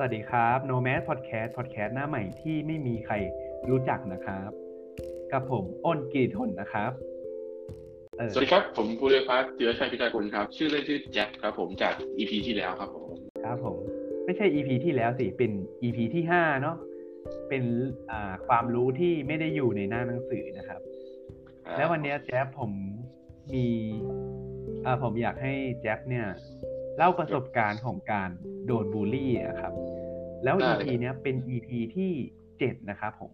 [0.00, 3.14] สวัสดีครับ Nomad Podcast Podcast หน้าใหม่ที่ไม่มีใคร
[3.68, 4.50] รู้จักนะครับ
[5.32, 6.92] กับผมอ้นกีทนนะครับ
[8.18, 13.08] เออสวัสดีครับ ผมภูริพัฒน์เจือชัยพิจารกุลครับ ชื่อเล่นชื่อแจ็คครับผมจาก EP ที่แล้วครับผม
[13.44, 13.76] ครับผม
[14.24, 16.76] ไม่ใช่ EP ที่แล้วสิ เป็น EP ที่ห้าเนาะ
[17.48, 17.64] เป็น
[18.10, 20.80] อ่าความรู้ที่ไม่ได้อยู่ในหน้าหนังสือนะครับ
[21.76, 22.72] แล้ววันนี้แจ๊บผม
[23.54, 23.66] มี
[24.84, 26.26] อ่าผมอยากให้แจ๊บเนี่ย
[26.98, 28.30] เล่าประสบการณ์ของการ
[28.66, 29.72] โดนบูลลี่อะครับ
[30.44, 32.12] แล้ว EP เนี้ยเป็น EP ที่
[32.58, 33.32] เจ็ดนะครับผม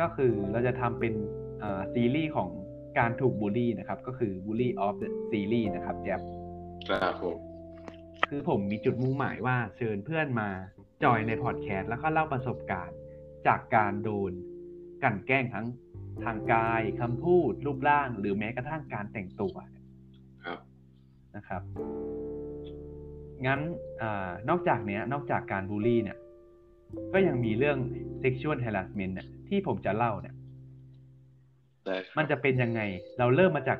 [0.00, 1.14] ก็คือเราจะทำเป็น
[1.62, 2.50] อ่าซีรีส์ของ
[2.98, 6.20] การถูกบูลลี่นะครับ ก็คือ Bully of the Series นะครับแจ๊บ
[6.88, 7.36] ครับผม
[8.28, 10.48] คือผมมีจุดมุ่งหมายว่าเชิญเพื่อนมา
[11.04, 12.98] จอยในพอดแคสต์แล้วก็เล่าประสบการณ์
[13.46, 14.32] จากการโดน
[15.02, 15.66] กันแกล้งทั้ง
[16.24, 19.54] ทางกายคำพูด รูปร่าง หรือแม้กระทั่งการแต่งตัว
[20.44, 20.58] ครับ
[21.36, 21.62] นะครับ
[23.46, 23.60] งั้น
[24.02, 24.04] อ
[24.48, 26.18] นอกจากเนี้ยนอกจากการบูลลี่เนี่ย
[27.12, 27.78] ก็ยังมีเรื่อง
[28.22, 30.34] sexual harassment เนี่ยที่ผมจะเล่าเนี่ย
[32.18, 32.80] มันจะเป็นยังไง
[33.18, 33.78] เราเริ่มมาจาก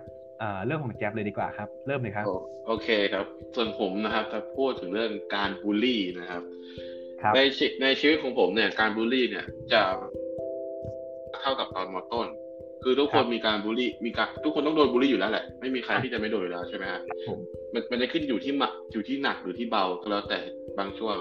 [0.66, 2.26] เรื่องของแจ๊บเลยดีกว่าครับ เริ่มเลยครับ
[2.66, 6.42] โอเคครับ ส่วนผมนะครับจะพูดถึงเรื่องการบูลลี่นะครับ
[7.34, 7.40] ใน
[7.82, 9.82] ในชีวิตของผมเนี่ย การบูลลี่เนี่ยจะ
[11.42, 12.28] เท่ากับตอนมอต้น
[12.84, 17.00] คือทุกคนมีการบูลลี่ มีการทุกคนต้องโดนบูลลี่อยู่แล้วแหละ ไม่มีใครที่จะไม่โดนอยู่แล้วใช่ไหมครับ
[17.76, 20.40] มันมันจะขึ้นอยู่ที่หมักอยู่ที่หนักหรือที่เบาก็แล้วแต่
[20.78, 21.16] บางช่วง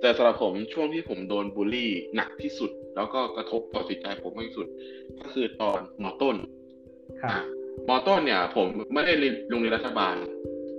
[0.00, 4.66] แต่สำหรับผมช่วงที่ผมโดนบูลลี่หนักที่สุด แล้วก็กระทบต่อจิตใจผมมากที่สุด
[5.20, 6.36] ก็คือตอนมอต้น
[7.88, 10.14] มอต้นเนี่ย ผมไม่ได้เรียนโรงเรียนรัฐบาล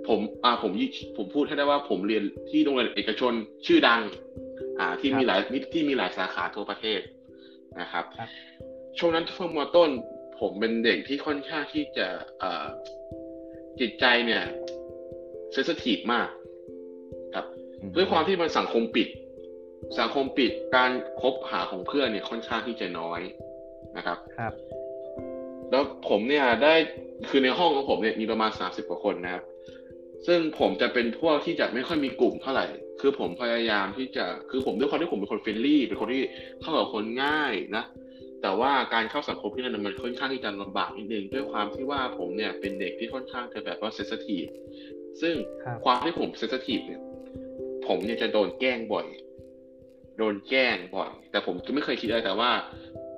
[0.08, 0.72] ผมอ่าผม
[1.16, 3.32] ผมพูดให้ได้ว่าผมเรียนที่โรงเรียนเอกชน
[3.66, 4.00] ชื่อดัง
[4.78, 5.40] อ่า ที่มีหลาย
[5.72, 7.00] ที่มีหลายสาขาทั่วประเทศ
[7.80, 8.04] นะครับ
[8.98, 9.90] ช่วงนั้นช่วงมอต้น
[10.40, 12.06] ผมเป็นเด็กที่ค่อนข้างที่จะ
[13.80, 14.42] จิตใจเนี่ย
[15.52, 16.28] เซสทีฟมาก
[17.34, 17.46] ครับ
[17.96, 19.08] ด้วยความที่มันสังคมปิด
[20.00, 23.20] สังคมปิดการคบหาของเพื่อนเนี่ยค่อนข้างที่จะน้อย
[23.96, 24.52] นะครับ ครับ
[25.70, 26.74] แล้วผมเนี่ยได้
[27.28, 29.44] คือในห้องของผมเนี่ยมีประมาณสามสิบกว่าคนนะครับ
[30.26, 32.66] ซึ่งผมจะเป็นพวกที่จะไม่ค่อยมีกลุ่มเท่าไหร่
[33.00, 36.22] คือผมพยายามที่จะ คือผมด้วยความที่ผมเป็นคน friendly เป็นคนที่
[36.60, 37.84] เข้ากับคนง่ายนะ
[38.42, 44.44] แต่ว่าการเข้าสังคมที่นั่นมันค่อนข้างที่จะลำบากนิดนึง ด้วยความที่ว่าผมเนี่ยเป็นเด็กที่ค่อนข้างจะแบบว่า sensitive
[45.20, 45.34] ซึ่ง
[45.84, 47.02] ความที่ผม sensitive เนี่ย
[47.86, 49.06] ผมเนี่ยจะโดนแกล้งบ่อย
[50.18, 52.50] โดนแกล้งบ่อย แต่ผมก็ไม่เคยคิดอะไรแต่ว่า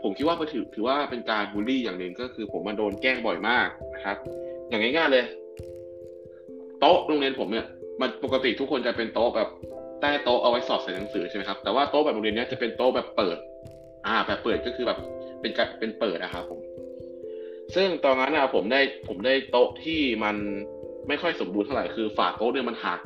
[0.02, 4.16] ผมคิดว่าถือถือว่าเป็นการบูลลี่อย่างหนึ่งก็คือ ผมมาโดนแกล้งบ่อยมากนะครับ
[4.68, 5.24] อย่างง่ายๆเลย
[6.80, 7.66] โต๊ะโรงเรียนผมเนี่ย
[8.00, 9.48] มันปกติทุกคนจะเป็นโต๊ะแบบ
[10.00, 13.38] ใต้โต๊ะเอาไว้สอบใส่หนังสือใช่ไหมครับ แต่ว่าโต๊ะแบบโรงเรียนนี้จะเป็นโต๊ะแบบเปิด
[14.06, 14.98] อ่า แบบเปิดก็คือแบบ
[15.40, 16.60] เป็นเป็นเปิดนะครับผม
[17.74, 20.36] ซึ่งตอนนั้นนะผมได้ผมได้โต๊ะที่มัน
[21.08, 23.00] ไม่ค่อยสมบูรณ์เท่าไหร่คือฝาโต๊ะเนี่ยมันหัก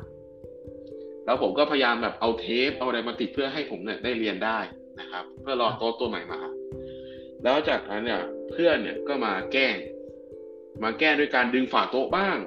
[1.25, 4.59] แล้วผมก็พยายามแบบเอาเทปเอาอะไรมาติดเพื่อให้ผมเนี่ยได้เรียนได้
[4.99, 6.39] นะครับ เพื่อรอโต๊ะตัวใหม่มา
[7.43, 8.21] แล้วจากนั้นเนี่ย
[8.51, 9.75] เพื่อนเนี่ยก็มาแกล้ง
[10.83, 12.37] มาแกล้งด้วยการดึงฝาโต๊ะบ้าง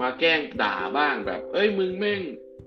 [0.00, 2.20] มาแกล้งด่าบ้างแบบ เอ้ยมึงแม่ง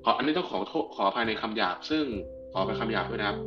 [0.03, 2.05] ขออันนี้ต้องขอโทษขอภายในคำหยาบ ซึ่ง
[2.53, 3.37] ขอเป็นคำหยาบด้วยนะครับ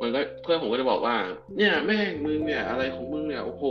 [0.00, 1.16] มันก็เพื่อนผมก็จะบอกว่า
[1.56, 3.64] เนี่ยแม่งมึงเนี่ย อะไรของมึงเนี่ยโอ้โห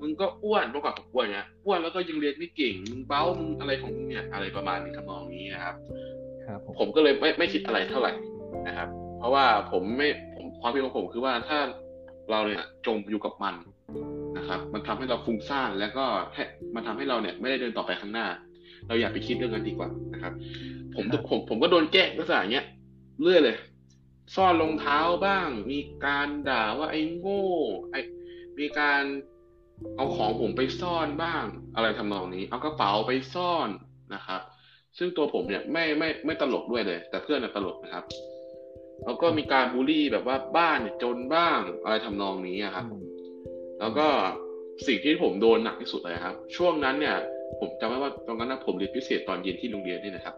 [0.00, 5.74] มึงก็อ้วนประกอบกับอ้วนเนี่ยอ้วนแล้วก็ยังเรียนไม่เก่งมึงเบ้ามึงอะไรของมึงเนี่ยอะไรประมาณนี้ทำนองนี้นะครับ
[6.46, 8.12] ครับ ผมก็เลยไม่ไม่คิดอะไรเท่าไหร่
[8.68, 11.58] นะครับ เพราะว่าผมไม่ผมความคิดของผมคือว่าถ้า
[12.30, 13.54] เราเนี่ยจมอยู่กับมัน
[14.36, 16.04] นะครับ มันทำให้เราฟุ้งซ่านแล้วก็
[16.74, 18.26] มันทำให้เราเนี่ย ไม่ได้เดินต่อไปข้างหน้า
[18.86, 20.32] เราอย่าไปคิดเรื่องนั้นดีกว่านะครับ
[20.94, 22.66] ผมผมผมก็โดนแก้ลักษณะเนี้ย
[23.22, 23.56] เรื่อยเลย
[24.34, 27.46] ซ่อนรองเท้าบ้าง มีการด่าว่าไอ้โง่
[27.90, 28.00] ไอ้
[28.58, 29.02] มีการ
[29.96, 31.44] เอาของผมไปซ่อนบ้าง
[31.76, 33.68] อะไรทำนองนี้ เอากระเป๋าไปซ่อน
[34.14, 34.40] นะครับ
[34.98, 38.04] ซึ่งตัวผมเนี่ยไม่ไม่ไม่ตลกด้วยเลย แต่เพื่อนตลกนะครับ
[39.04, 42.86] แล้วก็มีการบูลลี่แบบว่าบ้านเนี่ยจนบ้างอะไรทำนองนี้ครับ
[43.80, 44.06] แล้วก็
[44.86, 47.16] สิ่งที่ผมโดนหนักที่สุดเลยครับ ช่วงนั้นเนี่ย
[47.60, 50.34] ผมจำได้ว่าตอนนั้นนะผมเรียนพิเศษตอนเย็นที่โรงเรียนนี่นะครับ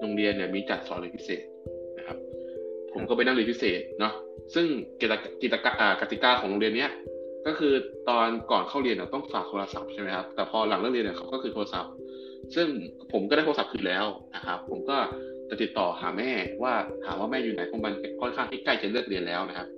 [0.00, 1.42] โรงเรียนเนี่ยมีจัดสอนเรียนพิเศษ
[1.98, 2.16] นะครับ
[2.92, 4.12] ผมก็ไปนั่งเรียนพิเศษเนาะ
[4.54, 4.66] ซึ่ง
[5.00, 5.12] กิจ
[5.42, 5.54] กิจ
[6.00, 6.90] กติกาของโรงเรียนเนี้ย
[7.46, 7.72] ก็คือ
[8.08, 11.92] ตอนก่อนเข้าเรียนเนี่ยต้องฝากโทรศัพท์ใช่ไหมครับ แต่พอหลังเลิกเรียนเนี่ยเขาก็คือโทรศัพท์
[12.54, 12.68] ซึ่ง
[13.12, 14.96] ผมก็ได้โทรศัพท์คืนแล้วนะครับ ผมก็
[15.48, 16.30] จะติดต่อหาแม่
[16.62, 19.68] ว่าถามว่าแม่อยู่ไหนเพราะมันค่อนข้างที่ใกล้จะเลิกเรียนแล้วนะครับ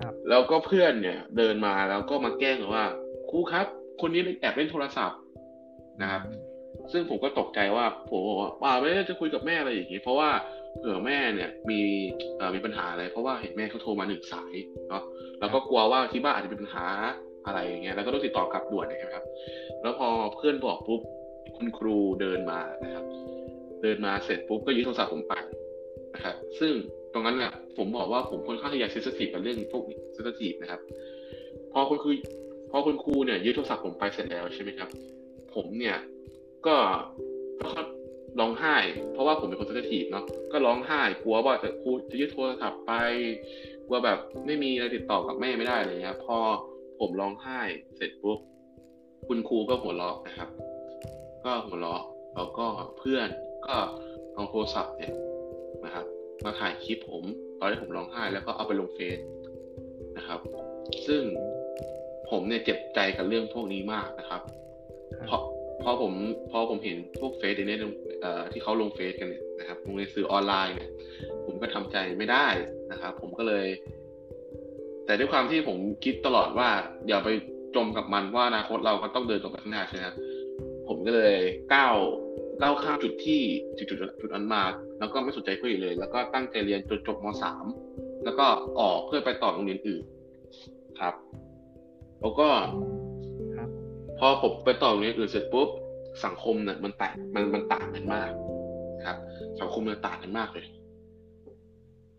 [0.00, 2.84] ครับ แล้วก็เพื่อนเนี่ย เดินมาแล้วก็มาแกล้งว่า
[3.30, 3.66] ครูครับ
[4.00, 5.18] คนนี้แอบเล่นโทรศัพท์
[6.02, 6.22] นะครับ
[6.92, 8.20] ซึ่งผมก็ตกใจว่าผม
[8.62, 10.30] ว่าไม่ได้จะคุยกับแม่อะไรอย่างนี้เพราะว่า
[10.78, 11.80] เผื่อแม่เนี่ยมี
[12.54, 14.54] มีปัญหาอะไรเพราะว่าเห็นแม่เขาโทรมาหนึ่งสาย
[14.88, 15.02] เนาะ
[15.40, 16.86] แล้วก็กลัวว่าที่บ้านอาจจะมีปัญหา
[17.46, 19.24] อะไรอย่างเงี้ยแล้วก็ต้องติดต่อกลับด่วนนะครับ
[19.82, 21.00] แล้วพอเพื่อนบอกปุ๊บ
[21.56, 23.04] คุณครูเดินมานะครับ
[23.82, 25.34] เดินมาเสร็จปุ๊บก็ยึดโทรศัพท์ผมไป
[26.14, 26.72] นะครับ ซึ่ง
[27.12, 29.82] ตรงนั้นเนี่ยผมบอกว่าผมค่อนข้างที่จะเซนซิทีฟกับเรื่องพวก
[30.14, 30.80] เซนซิทีฟนะครับ
[31.72, 32.10] พอคุณครู
[32.70, 34.88] พอคุณครูเนี่ยยึดโทรศัพท์ผมไปเสร็จแล้วใช่ไหมครับ
[35.54, 35.96] ผมเนี่ย
[36.66, 36.76] ก็
[37.62, 37.70] ก็
[38.40, 38.76] ร้องไห้
[39.12, 42.92] เพราะว่าผมเป็นคนเซนซิทีฟเนาะก็ร้องไห้ กลัวว่าจะครูจะยึดโทรศัพท์ไป
[43.86, 46.36] กลัวแบบไม่มีอะไรติดต่อกับแม่ไม่ได้อะไรเงี้ยพอ
[47.00, 47.60] ผมร้องไห้
[47.96, 48.38] เสร็จปุ๊บ
[49.28, 50.48] คุณครูก็หัวเราะนะครับ
[51.44, 52.02] ก็หัวเราะ
[52.34, 52.66] แล้วก็
[52.98, 53.28] เพื่อน
[53.66, 53.76] ก็
[54.34, 55.12] เอาโทรศัพท์เนี่ย
[55.84, 56.06] นะครับ
[56.44, 57.24] มาถ่ายคลิปผม
[57.58, 59.18] ตอนที่ผมร้องไห้ แล้วก็เอาไปลงเฟซ
[60.16, 60.40] นะครับ
[61.06, 61.22] ซึ่ง
[62.30, 64.40] ผมเนี่ยเจ็บใจกับเรื่องพวกนี้มากนะครับ
[65.26, 65.42] เพราะ
[65.84, 66.12] พอผม
[66.50, 67.76] พอผมเห็นพวกเฟซในนี้
[68.20, 70.90] เอ่อที่เขาลงเฟซกันเนี่ยนะครับลงในสื่อออนไลน์เนี่ย
[71.46, 72.46] ผมก็ทำใจไม่ได้
[72.92, 73.66] นะครับ ผมก็เลย
[75.06, 76.68] แต่ด้วยความที่ผมคิดตลอดว่า
[77.08, 77.28] อย่าไป
[77.76, 80.16] จมกับมันว่าอนาคตเราก็ต้องเดินต่อไปข้างหน้าใช่ไหมครับ
[80.88, 81.36] ผมก็เลย
[81.74, 81.94] ก้าว
[82.60, 83.40] ก้าวข้ามจุดที่
[83.76, 84.62] จุดจุดจุดนั้นมา
[84.98, 87.64] แล้วก็ไม่สนใจเพื่อนอีกเลย แล้วก็ตั้งใจเรียนจนจบมสาม
[88.24, 88.46] แล้วก็
[88.80, 90.04] ออกเพื่อไปต่อโรงเรียนอื่น
[91.00, 91.14] ครับ
[92.20, 92.48] แล้วก็
[94.26, 95.68] อผมไปต่อโรงเรียนอื่นเสร็จปุ๊บ
[96.24, 98.30] สังคมเนี่ยมันแตกมันมันต่างกันมาก
[98.98, 99.18] นะครับ
[99.60, 100.66] สังคมมันต่างกันมากเลย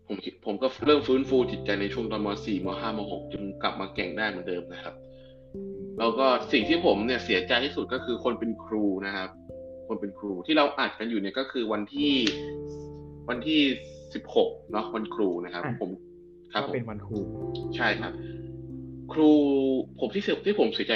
[0.08, 4.94] ผมคิดผมก็เริ่มฟื้นฟูจิตใจในช่วงตอนม .4 ม .5 ม .6 จนกลับมาเก่งได้เหมือนเดิมนะครับ
[5.98, 9.28] แล้วก็สิ่งที่ผมเนี่ยเสียใจที่สุดก็คือคนเป็นครูนะครับ
[9.88, 12.14] คนเป็นครูที่เราอัดกันอยู่เนี่ยก็คือวันที่
[13.28, 13.60] วันที่
[14.14, 15.90] สิบหกเนาะวันครูนะครับอะผม
[16.52, 17.18] ครับก็ผมเป็นวันครู
[17.76, 18.12] ใช่ครับ
[19.12, 19.30] ครู
[20.00, 20.94] ผมที่เสียที่ผมเสียใจ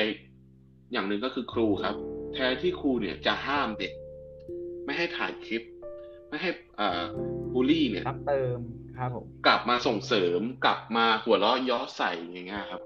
[0.92, 1.96] อย่างหนึ่งก็คือครูครับ
[2.34, 3.92] แทนที่ครูเนี่ยจะห้ามเด็ก
[4.84, 5.62] ไม่ให้ถ่ายคลิป
[6.28, 6.50] ไม่ให้
[6.80, 7.04] อ่า
[7.54, 8.58] บูลลี่เนี่ยรับเติม
[8.98, 12.80] ครับผมกลับมาส่งเสริมกลับมาหัวเราะเย้อใส่อย่างเงี้ยครับ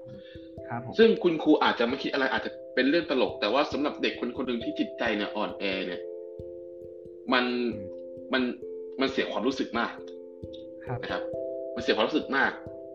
[0.67, 6.01] ครับผมซึ่งคุณครูอาจจะไม่คิดอะไรอาจจะเป็นเรื่องตลก แต่ว่าสำหรับเด็กคนคนหนึ่งที่จิตใจเนี่ยอ่อนแอเนี่ย
[7.33, 7.45] มัน
[8.33, 8.41] มัน
[8.99, 9.91] มันเสียความรู้สึกมาก
[10.85, 11.21] ครับนะครับ
[11.75, 12.51] มันเสียความรู้สึกมาก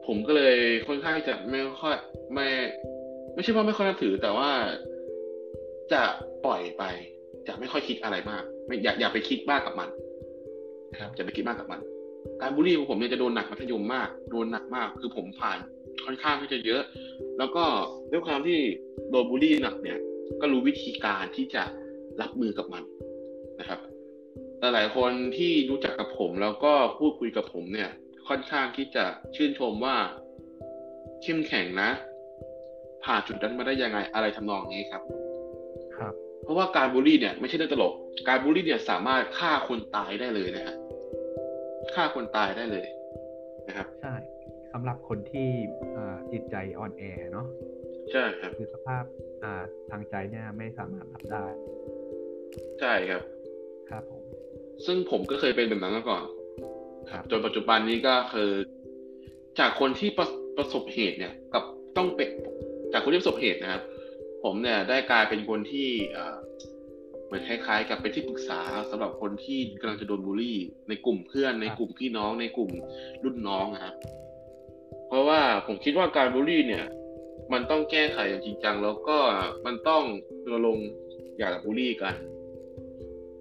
[0.06, 0.56] ผมก็เลย
[0.88, 1.96] ค่อนข้างที่จะไม่ค่อย
[2.34, 2.46] ไม่
[3.34, 4.50] ไม่ใช่ว่าไม่ค่อยนับถือแต่ว่า
[5.92, 6.02] จะ
[6.44, 6.84] ปล่อยไป
[7.48, 9.88] จะไม่ค่อยคิดอะไรมาก ไม่อย่าอย่าไปคิดมากกับมัน
[10.92, 11.80] นะครับอย่าไปคิดมากกับมัน
[12.40, 15.58] การบูลลี่ของผมเนี่ยจะโดนหนักมัธยมมาก โดนหนักมาก คือผมผ่าน
[16.04, 16.82] ค่อนข้างที่จะเยอะ
[17.38, 17.64] แล้วก็
[18.12, 18.58] ด้วยความที่
[19.10, 19.98] โดนบูลลี่หนักเนี่ย
[20.40, 21.62] ก็รู้วิธีการที่จะ
[22.20, 22.82] รับมือกับมัน
[23.60, 23.78] นะครับ
[24.60, 27.90] หลายๆคนที่รู้จักกับผมแล้วก็พูดคุยกับผมเนี่ย
[28.28, 29.04] ค่อนข้างที่จะ
[29.36, 29.96] ชื่นชมว่า
[31.22, 31.90] เข้มแข็งนะ
[33.04, 35.17] ผ่านจุดนั้นมาได้ยังไงอะไรทำนองนี้ครับครับ
[36.48, 37.92] เพราะว่าการบูลลี่เนี่ยไม่ใช่เรื่องตลก
[38.28, 40.76] การบูลลี่เนี่ยสามารถฆ่าคนตายได้เลยนะฮะ
[41.94, 42.86] ฆ่าคนตายได้เลย
[43.68, 44.14] นะครับ ใช่
[44.72, 45.48] สำหรับคนที่
[45.96, 47.02] อ่าจิตใจอ่อนแอ
[47.32, 47.46] เนาะ
[48.12, 49.04] ใช่ครับคือสภาพ
[49.42, 51.44] อ่าทางใจเนี่ยไม่สามารถรับได้
[52.80, 53.22] ใช่ครับ
[53.90, 54.22] ครับผม
[54.86, 56.24] ซึ่งผมก็เคยเป็นแบบนั้นมาก่อน
[57.12, 58.50] ครับ จนปัจจุบันนี้ก็คือ
[59.58, 61.64] จากคนที่ประประสบเหตุเนี่ย กับ
[61.96, 62.28] ต้องเป็น
[62.92, 63.82] จากคนที่ประสบเหตุนะครับ
[64.44, 65.88] ผมเนี่ยได้กลายเป็นคนที่
[67.28, 68.60] เอ่อเหมือนคล้ายๆ กับเป็นที่ปรึกษา
[68.90, 70.58] สำหรับคนที่กำลังจะโดนบูลลี่
[70.88, 72.70] ในกลุ่มเพื่อนในกลุ่มพี่น้องในกลุ่ม
[73.24, 73.94] รุ่นน้องนะครับ
[75.08, 76.84] เพราะว่าผมคิดว่าการบูลลี่เนี่ย
[77.52, 79.18] มันต้องแก้ไขอย่างจริงจังแล้วก็
[79.66, 80.02] มันต้อง
[80.50, 80.88] รณรงค์
[81.38, 82.14] อย่าบูลลี่กัน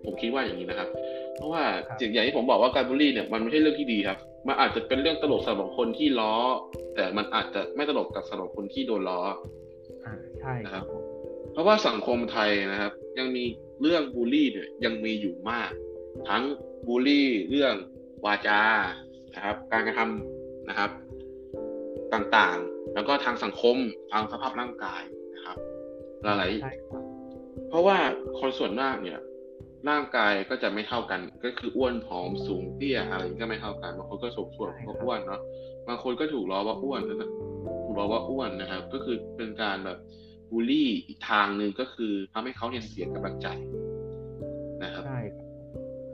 [0.05, 0.89] ผมคิดว่าอย่างนี้นะครับ
[1.35, 4.17] เพราะว่าครับอย่างที่ผมบอกว่าการบูลลี่เนี่ยมันไม่ใช่เรื่องที่ดีครับ
[4.47, 6.33] มันอาจจะเป็นเรื่องตลกสำหรับคนที่ล้อ
[6.95, 9.21] แต่มันอาจจะไม่ตลกกับสำหรับคนที่โดนล้อ
[10.05, 11.03] อ่าใช่ครับผม
[11.53, 13.43] เพราะว่าสังคมไทยนะครับ ยังมี
[13.81, 15.71] เรื่องบูลลี่เนี่ยยังมีอยู่มาก
[16.29, 16.43] ทั้ง
[16.87, 17.75] บูลลี่เรื่อง
[18.25, 18.61] วาจา
[19.35, 20.89] นะครับ การกระทำนะครับ
[22.13, 23.77] ต่างๆ แล้วก็ทางสังคม
[24.11, 25.01] ทางสภาพร่างกาย
[25.35, 25.57] นะครับ
[26.23, 27.03] หลายๆใช่ครับ
[27.69, 27.97] เพราะว่า
[28.39, 29.19] คนส่วนมากเนี่ย
[29.89, 35.41] ร่างกายก็จะไม่เท่ากัน ก็คืออ้วนผอมสูงเตี้ยอะไรก็ไม่เท่ากันบางคนก็สูงส่วนบางคนก็อ้วนเนาะ
[35.87, 37.29] บางคนก็ถูกล้อว่าอ้วนนะ
[37.83, 39.97] ถูกล้อว่าอ้วนนะครับ ก็คือเป็นการแบบ
[40.51, 43.47] บูลลี่อีกทางหนึ่งก็คือทำให้เขาเนี่ยเสียกำลังใจ
[44.83, 45.45] นะครับใช่ครับ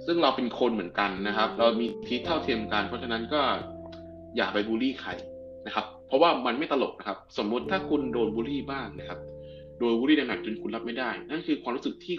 [0.05, 3.41] ซึ่งเราเป็นคนเหมือนกันนะครับ เรามีที่เท่าเทียมกัน เพราะฉะนั้นก็
[4.35, 5.11] อย่าไปบูลลี่ใคร
[5.65, 9.19] นะครับ เพราะว่ามันไม่ตลกนะครับ สมมุติถ้าคุณโดนบูลลี่บ้างนะครับ
[9.77, 12.15] โดนบูลลี่หนักๆจนคุณรับไม่ได้ นั่นคือความรู้สึกที่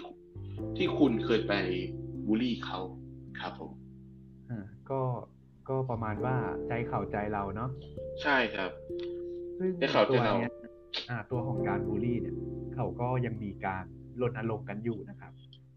[0.77, 1.53] ที่คุณเคยไป
[2.27, 2.79] บูลลี่เขา
[3.39, 3.71] ครับผม
[4.49, 5.01] อ่าก็
[5.69, 6.35] ก็ประมาณว่า
[6.67, 7.69] ใจเขาใจเราเนาะ
[8.21, 8.71] ใช่ครับ
[9.57, 10.64] ซึ่งใจเขาใจตัวเราเนี้ยอ่า
[11.31, 12.35] ตัวของการบูลลี่เนี่ย
[12.75, 13.85] เขาก็ยังมีการ
[14.21, 15.31] รณรงค์กันอยู่นะครับ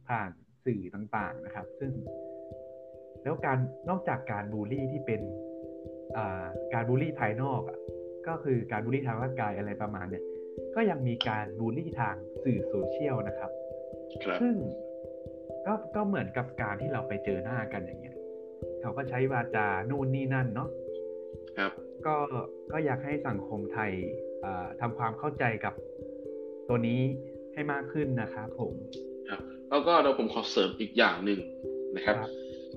[0.09, 0.31] ผ่าน
[0.65, 1.93] สื่อต่างๆนะครับ ซึ่ง
[3.23, 3.59] แล้วการ
[3.89, 5.21] นอกจากการบูลลี่ที่เป็น
[6.17, 6.45] อ่า
[6.75, 7.79] การบูลลี่ภายนอกอะ
[8.29, 10.25] ก็คือการบูลลี่ทางร่างกายอะไรประมาณเนี่ย
[10.75, 13.51] ก็ยังมีการบูลลี่ทางสื่อโซเชียลนะครับ
[14.25, 14.55] ครับซึ่ง
[15.67, 18.17] ก็ก็เหมือนกับการที่เราไปเจอหน้ากันอย่างเงี้ย
[18.81, 20.69] เขาก็ใช้วาจานู่นนี่นั่นเนาะ
[21.59, 21.73] ครับ
[22.07, 22.17] ก็
[22.73, 23.93] ก็อยากให้สังคมไทย
[24.81, 25.75] ทำความเข้าใจกับ
[26.69, 27.01] ตัวนี้
[27.55, 28.73] ให้มากขึ้นนะครับผม
[29.29, 29.41] ครับ
[29.71, 31.41] แล้วก็เราผมขอเสริมอีกอย่างหนึ่ง
[31.97, 32.17] นะครับ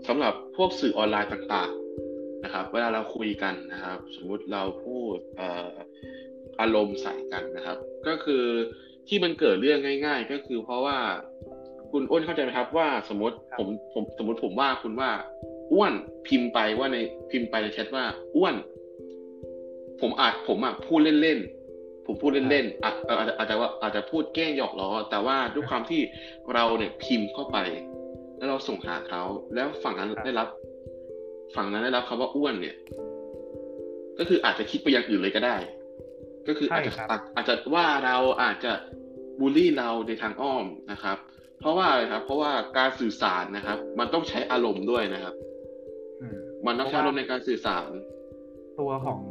[0.07, 5.15] สำหรับพวกสื่อออนไลน์ต่างๆนะครับ เวลาเราคุยกันนะครับ สมมุติเราพูด
[6.61, 7.77] อารมณ์ใส่กันนะครับ
[8.07, 8.43] ก็คือ
[9.07, 10.97] ที่มันเกิดเรื่องง่าย ๆ ก็คือเพราะว่า
[11.91, 15.09] คุณอ้นเข้าใจไหมครับว่าสมมติผมผมสมมติผมว่าคุณว่า
[15.73, 15.93] อ้วน
[16.27, 16.97] พิมพ์ไปว่าใน
[17.31, 18.55] พิมพ์ไปในแชทว่าอ้วน
[20.01, 26.01] ผมอาจผมอะพูดเล่นๆผมพูดเล่นๆอาจอาจอาจจะว่าอาจจะพูดแกล้งหยอกล้อ แต่ว่าด้วยความที่
[26.53, 27.57] เราเนี่ยพิมพ์เข้าไป
[28.37, 29.23] แล้วเราส่งหาเขา
[29.55, 30.47] แล้วฝั่งนั้นได้รับ
[31.55, 32.75] ฝั่งนั้นได้รับคำว่าอ้วนเนี่ย
[34.19, 35.55] ก็คืออาจจะคิดไปอย่างอื่นเลยก็ได้
[36.47, 36.91] ก็คืออาจจะ
[37.35, 38.71] อาจจะว่าเราอาจจะ
[39.39, 41.17] บูลลี่เราในทางอ้อมนะครับ
[41.59, 45.35] เพราะว่าอะไรครับ เพราะว่าการสื่อสารนะครับ มันต้องใช้อารมณ์ด้วยนะครับ
[46.67, 47.89] มันต้องใช้อารมณ์ในการสื่อสาร
[48.79, 49.30] ตัวของใ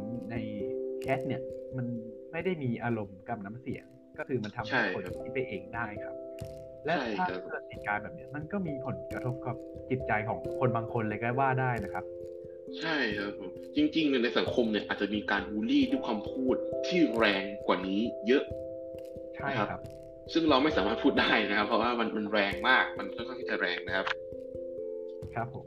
[1.01, 1.41] แชทเนี่ย
[1.77, 1.85] มัน
[2.31, 3.85] ไม่ได้มีอารมณ์กับน้ำเสียง
[4.17, 6.15] ก็คือมันทำให้คนคิดไปเองได้ครับ
[6.85, 9.55] และถ้าเกิดเหตุการณ์แบบนี้มันก็มีผลกระทบกับ
[9.89, 12.03] จิตใจของคนบางคนเลยก็ว่าได้นะครับ
[12.79, 16.55] ใช่ครับผมจริงๆในสังคมเนี่ยอาจจะมีการบูลลี่ด้วยความพูด
[16.87, 18.43] ที่แรงกว่านี้เยอะ
[19.35, 19.81] ใช่ครับ
[20.33, 24.05] ซึ่งเราไม่สามารถพูดได้นะครับ เพราะว่ามันมันแรงมากมันค่อนข้างที่จะแรงนะครับ
[25.35, 25.65] ครับผม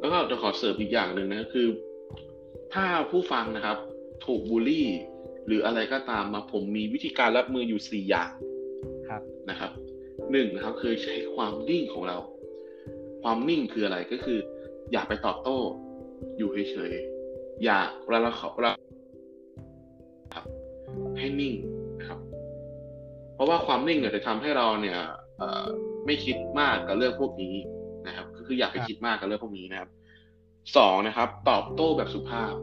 [0.00, 1.66] แล้วก็จะขอเสริมอีกอย่างหนึ่งนะคือ
[2.74, 3.78] ถ้าผู้ฟังนะครับ
[4.24, 4.88] ถูกบูลลี่
[5.46, 8.30] หรืออะไรก็ตามมาผมมีวิธีการรับมืออยู่สี่อย่าง
[9.08, 9.70] ครับนะครับ
[10.32, 12.18] หนึ่งนะครับคือใช้ความนิ่งของเรา
[13.22, 14.38] ความนิ่งคืออะไรก็คือ
[14.92, 15.58] อย่าไปตอบโต้
[16.38, 18.30] อยู่เฉยๆอย่าเวลาเรา
[18.62, 18.72] เรา
[20.34, 20.44] ครับ
[21.18, 21.54] ให้นิ่ง
[21.98, 22.18] นะครับ
[23.34, 24.98] เพราะว่าความนิ่งเนี่ยจะทำให้เราเนี่ย
[26.06, 27.54] ไม่คิดมากกับเรื่องพวกนี้
[28.06, 29.88] นะครับคืออย่าไปคิดมากกับเรื่องพวกนี้นะครับ
[30.76, 32.54] สองนะครับ ตอบโต้แบบสุภาพ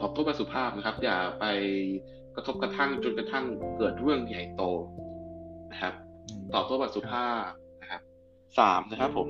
[0.00, 1.44] ตอบโต้แบบสุภาพนะครับ อย่าไป
[2.34, 3.44] กระทบกระทั่งจนกระทั่ง
[3.76, 4.62] เกิดเรื่องใหญ่โต
[5.72, 5.94] นะครับ
[6.54, 7.48] ตอบโต้แบบสุภาพ
[7.80, 8.00] นะครับ
[8.58, 9.28] สามนะครับ ผม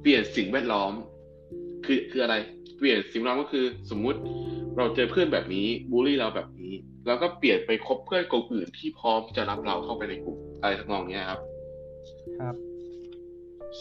[0.00, 0.92] เปลี่ยนสิ่งแวดล้อม
[1.86, 2.34] คือคืออะไร
[2.78, 4.20] เปลี่ยนสิ่งแวดล้อมก็คือ สมมุติ
[4.76, 6.72] เราเจอเพื่อนแบบนี้บูลลี่เราแบบนี้
[7.06, 11.40] เราก็เปลี่ยนไปคบเพื่อนกลุ่มอื่นที่พร้อมจะรับเราเข้าไปในกลุ่มอะไรทั้งนองนี้ครับ
[12.38, 12.54] ครับ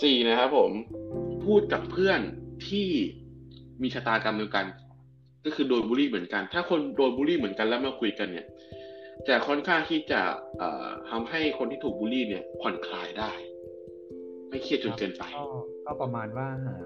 [0.01, 0.72] สี่นะครับ ผม
[1.46, 2.19] พูดกับเพื่อน
[2.67, 2.87] ที่
[3.81, 4.65] มีชะตากรรมเดียวกัน
[5.45, 8.45] ก็คือโดนบูลลี่เหมือนกัน ถ้าคนโดนบูลลี่เหมือนกันแล้วมาคุยกันเนี่ย
[9.27, 10.21] จะค่อนข้างที่จะ
[11.09, 13.31] ทำให้คนที่ถูกบูลลี่เนี่ยผ่อนคลายได้
[14.49, 15.23] ไม่เครียดจนเกินไป
[15.85, 16.77] ก็ประมาณว่าหา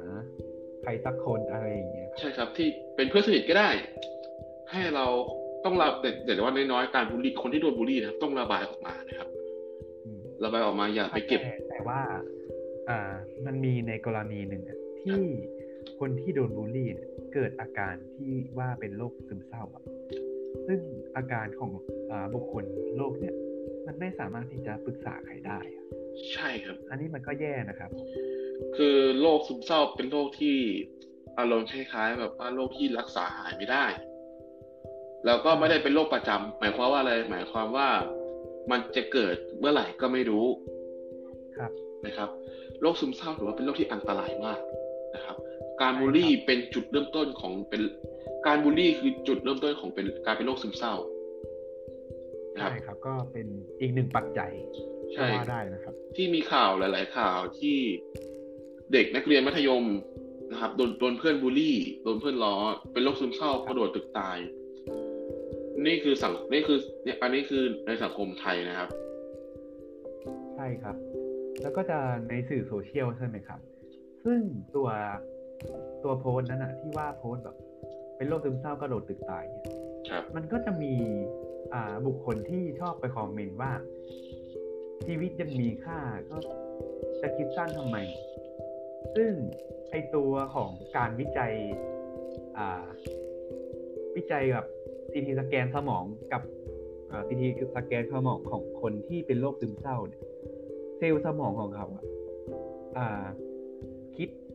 [0.81, 3.69] ใครสักคนอะไรอย่างเงี้ยใช่ครับที่เป็นเพื่อนสนิทก็ได้
[4.71, 5.05] ให้เรา
[5.65, 9.29] ต้องรับแต่แต่ว่าน้อยๆการบูลลี่คนที่โดนบูลลี่นะครับต้องระบายออกมานะครับ
[10.43, 11.99] ระบายออกมาอย่าไปเก็บ แต่ว่า
[12.89, 12.99] อ่า
[13.45, 14.61] มันมีในกรณีหนึ่ง
[15.01, 15.21] ที่
[16.00, 16.89] คนที่โดนบูลลี่
[17.33, 19.83] เกิดอาการที่ว่าเป็นโรคซึมเศร้าอะ
[20.67, 20.79] ซึ่ง
[21.15, 21.71] อาการของ
[22.11, 22.65] อบุคคล
[22.97, 23.35] โรคเนี่ย
[23.88, 25.59] มันไม่สามารถที่จะปรึกษาใครได้
[26.33, 27.91] ใช่ครับ อันนี้มันก็แย่นะครับ
[28.77, 30.57] คือโรคซึมเศร้าเป็นโรคที่
[31.39, 33.85] อารมณ์คล้ายๆ แบบว่าโรคที่รักษาหายไม่ได้
[35.25, 37.89] แล้วก็ไม่ได้เป็นโรคประจำหมายความว่าอะไร หมายความว่า
[38.71, 40.45] มันจะเกิดเมื่อไหร่ก็ไม่รู้
[41.57, 41.71] ครับ
[42.05, 42.29] นะครับ
[42.81, 44.59] โรคซึมเศร้าถือว่าเป็นโรคที่อันตรายมาก
[45.15, 45.38] นะครับ
[45.81, 47.81] การบูลลี่เป็นจุดเริ่มต้นของเป็น
[48.47, 50.93] การบูลลี่คือจุดเริ่มต้นของเป็นการเป็นโรคซึมเศร้า
[52.57, 53.47] ใช่ครับ ก็เป็น
[53.81, 54.51] อีกหนึ่งปัจจัย
[55.13, 57.77] ใช่ได้นะครับ ที่มีข่าวหลาย ๆ ข่าวที่
[58.93, 59.85] เด็กนักเรียนมัธยม
[60.51, 62.55] นะครับโดนโดนเพื่อนบูลลี่โดนเพื่อนล้อ
[62.93, 64.38] เป็นโรคซึมเศร้ากระโดดตึกตาย
[65.85, 68.89] นี่คือสังนี่คือเนี่ยอันนี้คือในสังคมไทยนะครับ
[70.55, 70.95] ใช่ครับ
[71.61, 71.97] แล้วก็จะ
[72.29, 73.59] ในสื่อโซเชียลใช่ไหมครับ
[74.23, 74.39] ซึ่ง
[74.75, 74.89] ตัว
[76.03, 77.57] ตัวโพสนั้นอะที่ว่าโพสแบบ
[78.17, 79.65] เป็นโรคซึมเศร้ากระโดดตึกตายเนี่ย
[80.35, 80.93] มันก็จะมี
[81.73, 83.71] อ่าบุคคลที่ชอบไป comment ว่า
[85.05, 85.99] ชีวิตยังมีค่า
[86.29, 86.37] ก็
[87.21, 87.97] จะคิดสั้นทำไม
[89.15, 89.31] ซึ่ง
[89.91, 91.53] ไอตัวของการวิจัย
[92.57, 92.85] อ่า
[94.15, 94.65] วิจัยกับ
[95.11, 96.41] CT scan สมองกับ
[97.27, 100.21] CT scan สมองของคนที่เป็นโรคซึมเศร้าเนี่ย
[100.97, 101.87] เซลล์สมองของเขา
[102.97, 103.50] อ่าคิด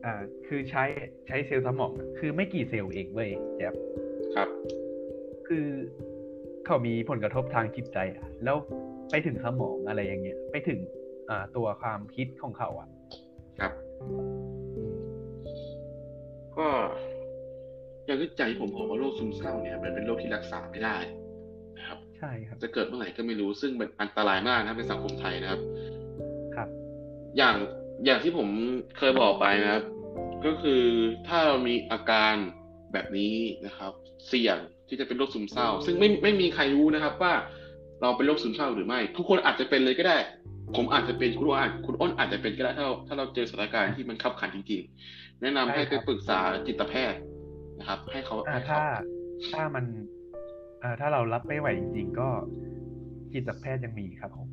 [0.05, 0.13] อ่า
[0.47, 0.83] คือใช้
[1.27, 3.73] ใช้เซลล์สมอง คือไม่กี่เซลล์เองเว้ยแจ๊บ
[4.35, 4.49] ครับ
[5.47, 5.67] คือ
[6.65, 8.57] เขามีผลกระทบทางจิตใจอะ แล้ว
[9.11, 10.79] ไปถึงสมองอะไรอย่างเงี้ย ไปถึง
[11.29, 12.87] อ่า ตัวความคิดของเขาอะ
[13.59, 13.73] ครับ
[16.57, 16.67] ก็
[18.05, 20.97] อย่างที่ใจผมบอกว่าโรคซึมเศร้าเนี่ย มันเป็นโรคที่รักษาไม่ได้
[21.77, 25.61] นะครับใช่ครับ จะเกิดเมื่อไหร่ก็ไม่รู้ซึ่งมันอันตรายมากนะในสังคมไทยนะครับ
[26.55, 26.69] ครับ
[27.37, 27.55] อย่าง
[28.05, 28.47] อย่างที่ผม
[28.97, 29.83] เคยบอกไปนะครับ
[30.45, 30.83] ก็คือ
[31.27, 32.33] ถ้าเรามีอาการ
[32.93, 33.35] แบบนี้
[33.65, 33.91] นะครับ
[34.27, 37.33] เสี่ยงที่จะเป็นโรคซึมเศร้า ซึ่งไม่ไม่มีใครรู้นะครับว่า
[38.01, 40.17] เราเป็นโรคซึมเศร้าหรือไม่ ทุกคนอาจจะเป็นเลยก็ได้
[40.75, 47.19] ผมอาจจะเป็นคุณอ้นคุณอ้นอาจจะเป็นก็ได้ถ้าเราถ้าเราเจอสถานการณ์ที่มันขับขันจริงๆ แนะนำให้ไปปรึกษาจิตแพทย์
[47.79, 48.85] นะครับ ให้เขาอ่าให้เขถ้า
[49.51, 49.85] ถ้ามัน
[50.83, 52.29] อ่าถ้าเรารับไม่ไหวจริง ๆ ก็
[53.33, 54.47] จิตแพทย์ยังมีครับผม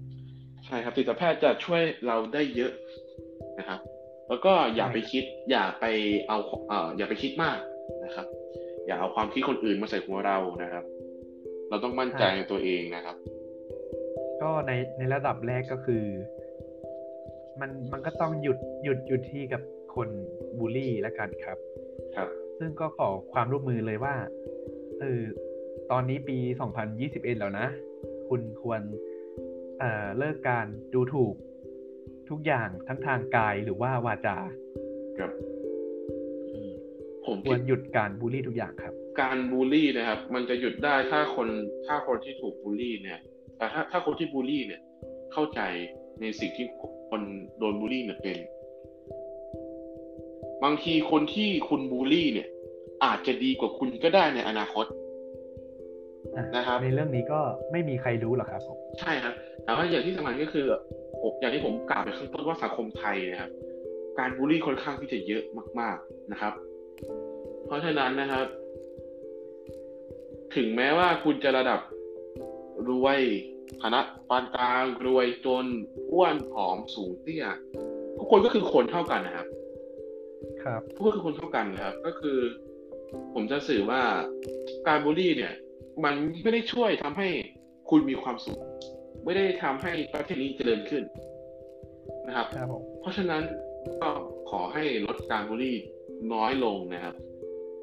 [0.67, 2.73] ใช่ครับจิตแพทย์จะช่วยเราได้เยอะ
[3.58, 3.80] นะครับ
[4.28, 5.84] แล้วก็อย่าไปคิด อย่าไป
[6.28, 7.58] เอาเอ่ออย่าไปคิดมาก
[8.04, 8.26] นะครับ
[8.87, 10.84] อย่าเอาความคิดคนอื่นมาใส่หัวเรานะครับ
[11.68, 13.16] เราต้องมั่นใจในตัวเองนะครับ
[14.42, 16.04] ก็ในในระดับแรกก็คือ
[17.61, 19.62] มันมันก็ต้องหยุดหยุดหยุดที่กับ
[19.94, 20.08] คน
[20.58, 21.58] บูลลี่แล้วกันครับ
[22.16, 24.14] ครับ ซึ่งก็ขอความร่วมมือเลยว่า
[25.00, 25.23] เออ
[25.90, 26.37] ตอนนี้ปี
[26.88, 27.66] 2021 แล้วนะ
[28.28, 28.80] คุณควร
[29.78, 31.34] เอ่อเลิกการดูถูก
[32.31, 34.38] ทุกอย่างทั้งทางกายหรือว่าวาจา
[35.19, 35.31] ครับ
[37.26, 41.49] ผมคคิวดรหยุดการบูลลี่ทุกอย่างครับ การบูลลี่นะครับ มันจะหยุดได้ถ้าคน
[41.87, 43.19] ถ้าคนที่ถูกบูลลี่เนี่ย
[43.57, 44.81] แต่ถ้าถ้าคนที่บูลลี่เนี่ย
[45.33, 45.61] เข้าใจ
[46.21, 46.66] ในสิ่งที่
[47.11, 47.23] คน
[47.59, 48.38] โดนบูลลี่เนี่ยเป็น
[50.64, 52.49] บางทีคนที่คุณบูลลี่เนี่ย
[53.04, 54.87] อาจจะดีกว่าคุณก็ได้ในอนาคต
[56.57, 57.41] นะครับในเรื่องนี้ก็
[57.73, 60.67] ไม่มีใครรู้หรอกครับผมใช่ครับแต่ว่าอย่างที่สำคัญก็คือ
[61.23, 63.50] ผมอย่างที่ผมกล่าวไปข้างต้นว่าสังคมไทยนะครับ
[64.19, 65.43] การบูลลี่ค่อนข้างที่จะเยอะ
[65.81, 66.53] มาก ๆนะครับ
[67.67, 68.47] เพราะฉะนั้นนะครับ
[70.57, 71.81] ถึงแม้ว่าคุณจะระดับ
[72.88, 73.21] รวย
[73.83, 75.67] ฐานะปานกลางรวยจน
[76.12, 77.47] อ้วนผอมสูงเตี้ย
[78.19, 79.47] ทุกคนก็คือคนเท่ากันนะครับ
[80.64, 82.38] ครับทุกคนคือคนเท่ากันนะครับ ก็คือ
[83.35, 84.03] ผมจะสื่อว่า
[84.88, 85.55] การบูลลี่เนี่ย
[86.05, 87.29] มันไม่ได้ช่วยทำให้
[87.91, 88.61] คุณมีความสุข
[89.25, 91.03] ไม่ได้ทำให้ประเทศนี้เจริญขึ้น
[92.27, 93.43] นะครับครับผมเพราะฉะนั้น
[94.01, 94.11] ก็
[94.51, 95.77] ขอให้ลดการบูลลี่
[96.33, 97.15] น้อยลงนะครับ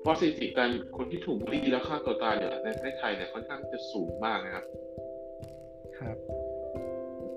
[0.02, 4.66] เพราะสถิติการคนที่ถูกบูลลี่แล้วฆ่าตัวตายเนี่ยในประเทศไทยเนี่ยค่อนข้างจะสูงมากนะครับ
[6.00, 6.18] ครับ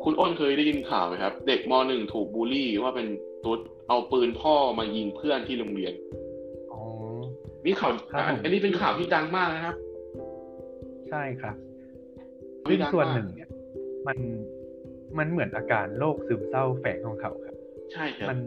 [0.05, 3.09] คุณอ้นเคยได้ยินข่าวไหมครับ เด็กมหนึ่งถูกบูลลี่ว่าเป็น
[3.45, 5.95] ตุ๊ดเอาปืนพ่อมายิงเพื่อนที่โรงเรียน
[6.73, 6.81] อ๋อ
[7.65, 11.57] นี่ข่าวครับผมอันนี้เป็นข่าวที่ดังมากนะครับใช่ครับ
[12.65, 13.51] ไม่ซึ่งดังส่วนมากหนึ่งเนี่ย
[14.07, 14.19] มัน
[15.19, 17.57] มันเหมือนอาการโรคซึมเศร้าแฝงของเขาครับ
[17.93, 18.39] ใช่ครับมัน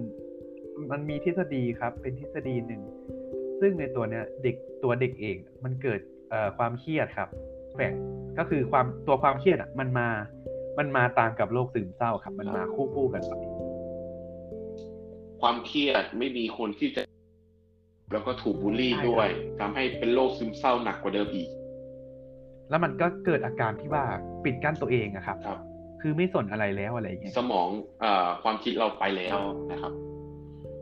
[0.92, 2.82] มันมีทฤษฎีครับ เป็นทฤษฎีหนึ่ง
[3.60, 6.00] ซึ่งในตัวเนี้ยเด็กตัวเด็กเองมันเกิด
[6.30, 7.30] เอ่อความเครียดครับ
[7.76, 7.94] แฝง
[8.38, 10.08] ก็คือความตัวความเครียดอะ มันมา
[10.78, 13.34] มันมาตามกับโรคซึมเศร้าครับ มันมาคู่คู่กันไป
[15.42, 17.02] ความเครียดไม่มีคนที่จะ
[18.14, 21.50] แล้วก็ถูกบูลลี่ด้วยทำให้เป็นโรคซึมเศร้าหนักกว่าเดิมอีก
[22.70, 24.04] แล้วมันก็เกิดอาการที่ว่า
[24.44, 25.58] ปิดกั้นตัวเองอะครับครับ
[26.02, 27.70] คือไม่สนอะไรแล้วอะไรอย่างเงี้ยสมอง
[28.02, 29.38] เอ่อความคิดเราไปแล้ว
[29.72, 29.94] นะครับ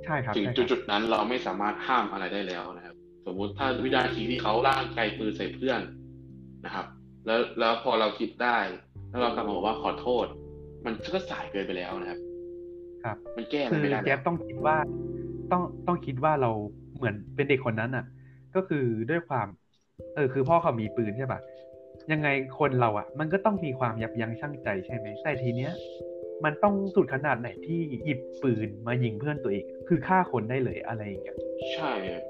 [0.05, 2.95] ใช่ครับถึงใช่ครับจุดๆนั้นเราไม่สามารถห้ามอะไรได้แล้วนะครับ
[3.25, 5.81] สมมุติถ้าวินาทีที่เขาล่างไกลปืนใส่เพื่อน
[6.65, 6.85] นะครับ
[7.25, 8.57] แล้วแล้วพอเราคิดได้
[9.09, 10.25] แล้วเรากลับมาบอกว่าขอโทษ
[10.85, 12.19] มันก็สายเกินไปแล้วนะครับ
[13.03, 14.77] ครับ มันแก้อะไรคือไม่ได้แจ๊แล้บวต้องคิดว่า
[15.51, 16.51] ต้องต้องคิดว่าเรา
[16.95, 18.05] เหมือนเป็นเด็กคนนั้นอะ
[18.55, 19.47] ก็คือด้วยความ
[20.15, 21.39] เออ คือพ่อเขามีปืนใช่ปะ
[22.11, 22.27] ยังไง
[22.59, 25.71] คนเราอะ มันก็ต้องมีความยับยั้งชั่งใจใช่ไหมแต่ทีเนี้ย
[26.45, 31.37] มันต้องสุดขนาดไหนที่หยิบปืนมายิงเพื่อนตัวเอง คือฆ่าคนได้เลยอะไรอย่างเงี้ย
[31.73, 32.23] ใช่ครับ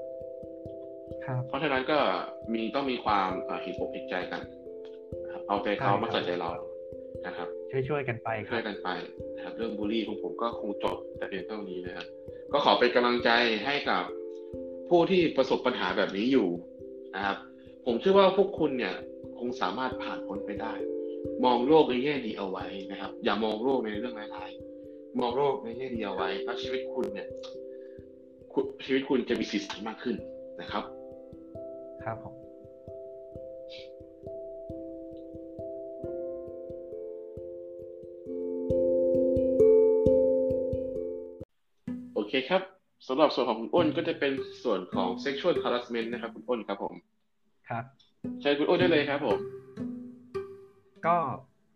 [1.24, 1.98] ครับเพราะฉะนั้นก็
[2.52, 4.42] มีต้องมีความเอ่อเห็นอกเห็นใจกัน
[5.24, 6.50] นะครับเอาใจเขาใช่ครับมาใส่ใจเรา
[7.26, 8.88] นะครับช่วยช่วยๆกันไปคช่รัวยบกันไป
[9.36, 12.06] นะครับ เรื่องบูลลี่ของผมก็คงจบแต่เพียงเท่านี้นะครับ
[12.52, 13.30] ก็ขอเป็นกำลังใจ
[13.66, 14.02] ให้กับ
[14.88, 16.48] ผู้ที่ประสบปัญหาแบบนี้อยู่
[17.16, 17.36] นะครับ
[17.86, 18.94] ผมเชื่อว่าพวกคุณเนี่ย
[19.40, 20.74] คงสามารถผ่านพ้นไปได้
[21.44, 27.28] มองโลกในแง่ดีเอาไว้นะครับ อย่ามองโลกในเรื่องร้ายๆมองโลกในแง่ดีเอาไว้แล้วชีวิตคุณเนี่ย
[28.52, 30.16] คุณชีวิตคุณจะมีสีสันมากขึ้น
[30.60, 30.84] นะครับ
[32.04, 32.34] ครับผม
[42.14, 42.62] โอเคครับ
[43.08, 46.94] สำหรับส่วนของคุณอ้นก็จะเป็นส่วนของ sexual harassment นะครับ คุณอ้นครับผม
[47.68, 47.84] ครับ
[48.40, 49.38] เชิญคุณอ้นได้เลยครับผม
[51.06, 51.16] ก็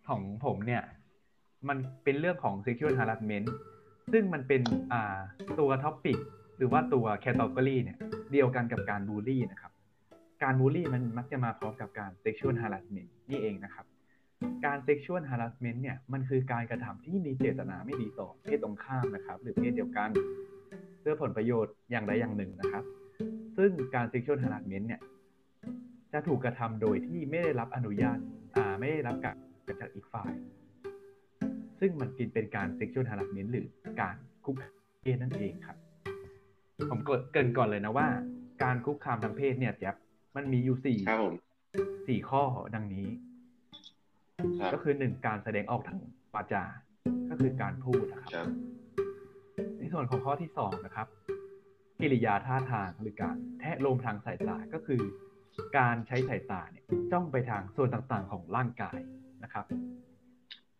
[0.08, 0.82] ของผมเนี่ย
[1.68, 3.46] มันเป็นเรื่องของ sexual harassment
[4.12, 5.18] ซึ่งมันเป็นอ่า
[5.58, 6.18] ตัว topic
[6.56, 7.98] หรือว่าตัว category เนี่ย
[8.32, 9.72] เดียวกันกับการบูลลี่นะครับ
[10.42, 13.86] การบูลลี่มันมักจะมาพร้อมกับการ sexual harassment นี่เองนะครับ
[14.66, 20.10] การ sexual harassment เนี่ย มันคือการกระทำที่มีเจตนาไม่ดีต่อเพศตรงข้ามนะครับ หรือเพศเดียวกัน
[21.00, 22.84] เพื่อผลประโยชน์อย่างใดอย่างหนึ่งนะครับ
[23.56, 25.00] ซึ่งการ sexual harassment เนี่ย
[26.12, 28.18] จะถูกกระทำโดยที่ไม่ได้รับอนุญาต
[28.56, 29.36] อ่า ไม่ได้รับการ
[29.80, 30.32] จากอีกฝ่าย
[31.80, 33.66] ซึ่งมันกินเป็นการ sexual harassment หรือ
[34.00, 35.76] การคุกคามเพศนั่นเองครับ
[36.90, 38.08] ผมเกรินก่อนเลยนะว่า
[38.62, 39.94] การคุกคามทางเพศเนี่ยแจ๊บ
[40.36, 41.34] มันมีอยู่สี่ครับผม
[42.06, 42.42] สี่ข้อ
[42.74, 43.08] ดังนี้
[44.60, 45.98] ครับก็คือหนึ่งการแสดงออกทาง
[46.34, 46.64] วาจา
[47.30, 48.48] ก็คือการพูดนะครับครับ
[49.78, 51.06] ในส่วนของข้อที่สองนะครับ
[52.00, 55.02] กิริยาท่าทางหรือการแทะโลมทางสายตาก็คือ
[55.76, 58.98] การใช้สายตาเนี่ยจ้องไปทางส่วนต่างๆของร่างกาย
[59.42, 59.66] นะครับ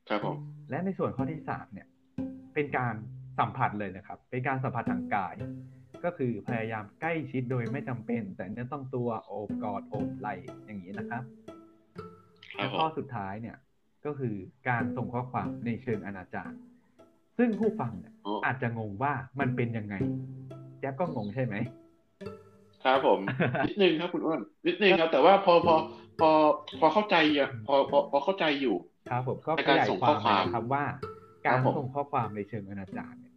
[0.09, 0.37] ครับผม
[0.71, 1.87] และในส่วนข้อที่สามเนี่ย
[2.55, 2.95] เป็นการ
[3.39, 5.35] สัมผัสเลยนะครับ เป็นการสัมผัสทางกาย
[6.05, 11.23] ก็คือพยายามใกล้ชิดโดยไม่จำเป็น แต่เนื้อต้องตัวโอบกอดโอบไหล่อย่างนี้นะครับ
[12.57, 13.57] ครัและบผข้อมสุดท้ายเนี่ย
[14.05, 14.35] ก็คือ
[14.69, 16.57] การส่งข้อความในเชิงอนาจาร
[17.39, 19.95] ซึ่งผู้ฟังเนี่ยอ๋ออาจจะงงว่ามันเป็นยังไง
[20.81, 21.55] แจ๊บก็งงใช่ไหม
[22.85, 23.21] ครับผม
[23.67, 25.75] นิดนึงครับคุณอ้วนนิดนึงครับ แต่ว่าพอพอ
[26.21, 26.31] พอ
[26.81, 28.77] พอเข้าใจอะพอพอพอเข้าใจอยู่
[29.11, 30.85] ครับผมก็ในขการยายส่งคข้วาอมความนะครับว่า
[31.45, 33.35] ครัการบผมส่งข้อความในเชิงอนาจารเนี่ย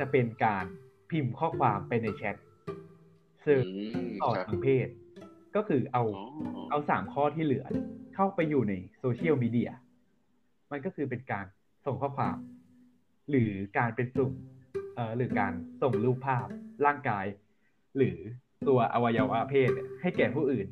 [0.00, 0.64] จะเป็นการ
[1.10, 2.74] พิมพ์ข้อความไปในแชทอื
[3.46, 3.62] ซึ่ง
[4.06, 4.88] มต่อครับทางเพศ
[5.56, 6.24] ก็คือเอาอ๋อ
[6.70, 9.70] เอาสามข้อที่เหลือเนี่ยเข้าไปอยู่ในโซเชียลมีเดีย
[10.70, 11.46] มันก็คือเป็นการ
[11.86, 12.36] ส่งข้อความ
[13.30, 14.32] หรือการเป็นสุ่ม
[14.94, 16.46] เอ่อหรือการส่งรูปภาพ
[16.86, 17.26] ร่างกาย
[17.96, 18.18] หรือ
[18.68, 20.66] ตัวอวัยวะเพศเนี่ยให้แก่ผู้อื่น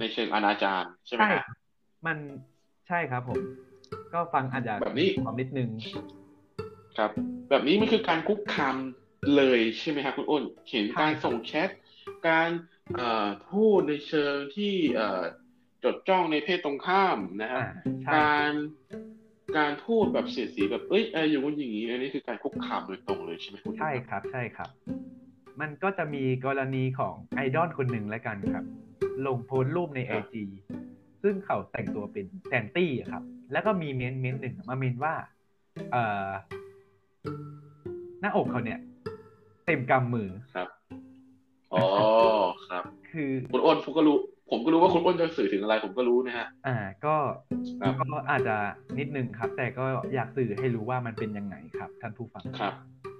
[0.00, 1.44] ในเชิงอนาจารใช่ไหมใช่ฮะ
[2.06, 2.18] มัน
[2.88, 3.40] ใช่ครับผม
[4.14, 5.68] ก็ฟังอาจจะแบบนี้ความนิดนึง
[6.98, 7.10] ครับ
[7.50, 8.76] แบบนี้มันคือการคุกคาม
[9.36, 11.70] เลยใช่ไหมครับคุณอ้น เห็นการส่งแชท
[12.28, 12.50] การ
[12.96, 15.22] เอ่อพูดในเชิงที่เอ่อ
[15.84, 17.72] จดจ้องในเพศตรงข้ามนะครับอ่า
[18.04, 18.52] ใช่การ
[19.58, 24.70] การพูดแบบเสียดสีแบบเอ้ยเอออยู่กันอย่างนี้ อันนี้คือการคุกคามโดยตรงเลยใช่ไหมคุณใช่ครับ ใช่ครับ
[25.60, 28.64] มันก็จะมีกรณีของไอดอลคนหนึ่งแล้วกันครับ
[29.26, 30.44] ลงโพสต์รูปในไอจี
[31.22, 35.14] ซึ่งเขาแต่งตัวเป็นแซนตี้อะครับ แล้วก็มีเม้นต์เม้นต์หนึ่งมาเม้นว่า
[35.92, 36.30] เอ่อ
[38.20, 38.78] หน้าอกเขาเนี่ย
[39.66, 40.68] เต็มกำมือครับ
[41.72, 41.84] อ๋อ
[42.68, 44.16] ครับ คือคุณอ้นผมก็รู้
[44.50, 47.14] ผมก็รู้ว่าคุณอ้นจะสื่อถึงอะไร ผมก็รู้นะฮะ อ่า ก็
[47.80, 48.56] ครับก็อาจจะ
[48.98, 52.74] นิดนึงครับ แต่ก็อยากสื่อให้รู้ว่ามันเป็นยังไงครับ ท่านผู้ฟังครับ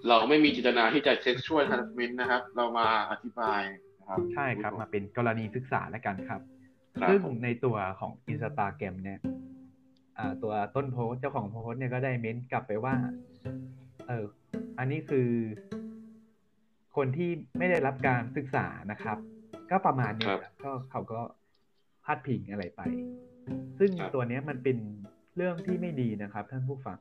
[0.07, 3.63] เราไม่มีจินตนาที่จะเซ็กชวลทันเมนนะครับ เรามาอธิบาย
[3.99, 6.41] นะครับใช่ครับมาเป็นกรณีศึกษาแล้วกันครับ
[7.01, 9.21] ครับซึ่งผมในตัวของอินสตาแกรมเนี่ย
[10.19, 12.95] อ่าตัวต้นโพสต์เจ้าของโพสต์เนี่ยก็ได้เม้นกลับไปว่า
[14.09, 14.25] เออ
[14.79, 15.29] อันนี้คือ
[16.97, 19.19] คนที่ไม่ได้รับการศึกษานะครับ
[19.71, 21.21] ก็ประมาณเนี้ยครับก็เขาก็
[22.05, 22.83] พาดพิงอะไรไป
[23.79, 24.77] ซึ่งครับตัวเนี้ยมันเป็น
[25.37, 26.99] เรื่องที่ไม่ดีนะครับ ท่านผู้ฟัง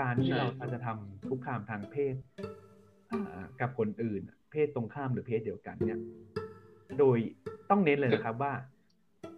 [0.00, 2.14] การที่ใช่เราครับจะทำคุกคามทางเพศ
[3.12, 6.00] อ่ากับคนอื่น เพศตรงข้ามหรือเพศเดียวกันเนี่ย
[6.98, 7.18] โดย
[7.70, 8.52] ต้องเน้นเลยนะครับว่า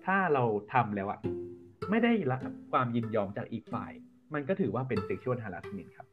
[0.07, 1.20] ถ้าเราทำแล้วอะ
[1.90, 2.40] ไม่ได้รับ
[2.72, 3.92] ความยินยอมจากอีกฝ่าย
[4.35, 6.07] มันก็ถือว่าเป็น sexual harassment ครับ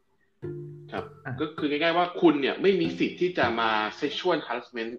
[0.91, 3.69] ครับอะก็คือง่ายๆว่าคุณเนี่ยไม่มีสิทธิ์ที่จะมา
[4.01, 4.91] sexual harassment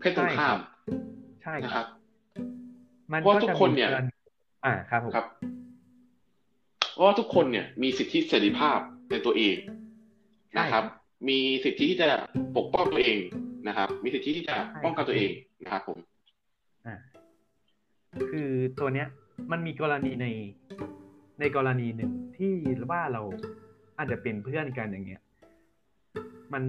[0.00, 0.58] เพศตรงข้าม
[1.42, 1.86] ใช่นะคครัรับบ
[3.12, 4.12] มันเพราะก็ทุกจะคนเนี่ยมีกรณี
[4.64, 5.26] อ่าครับผมครับ
[6.96, 8.78] เพราะว่าทุกคนเนี่ยมีสิทธิเสรีภาพ
[9.10, 9.56] ในตัวเอง
[10.58, 10.84] นะครับ
[11.28, 12.08] มีสิทธิที่จะ
[12.56, 13.18] ปกป้องตัวเอง
[13.68, 15.30] นะครับ มีสิทธิที่จะป้องกันตัวเอง
[15.62, 15.98] นะครับผม
[16.86, 16.96] อ่า
[18.30, 19.08] คือตัวเนี้ย
[19.50, 20.26] มันมีกรณีใน
[21.40, 22.52] ในกรณีหนึ่งที่
[22.90, 23.22] ว่าเรา
[23.98, 25.22] อาจจะเป็นเพื่อนกันอย่างเงี้ย
[26.52, 26.64] มัน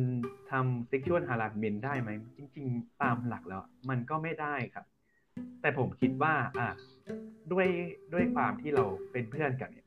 [0.51, 4.85] ทำ sexual harassment ได้ไหม จริง ๆ ตามหลักแล้ว มันก็ไม่ได้ครับ
[5.61, 6.67] แต่ผมคิดว่า อะ
[7.51, 7.67] ด้วย
[8.13, 9.86] ด้วยความที่เราเป็นเพื่อนกันเนี่ย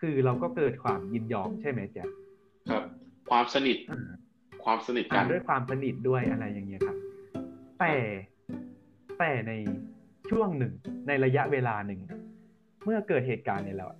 [0.00, 2.08] คือเราก็เกิดความยินยอมใช่ไหมแจ๊ค
[2.70, 2.82] ครับ
[3.30, 4.10] ความสนิทอ่า
[4.64, 6.96] ความสนิทกัอ่านด้วยความสนิทด้วยอะไรอย่างเงี้ยครับ
[7.80, 7.94] แต่
[9.18, 9.52] แต่ใน
[10.30, 10.72] ช่วงหนึ่ง
[11.08, 12.00] ในระยะเวลาหนึ่ง
[12.84, 13.98] เมื่อเกิดเหตุการณ์เนี่ยแล้วอะ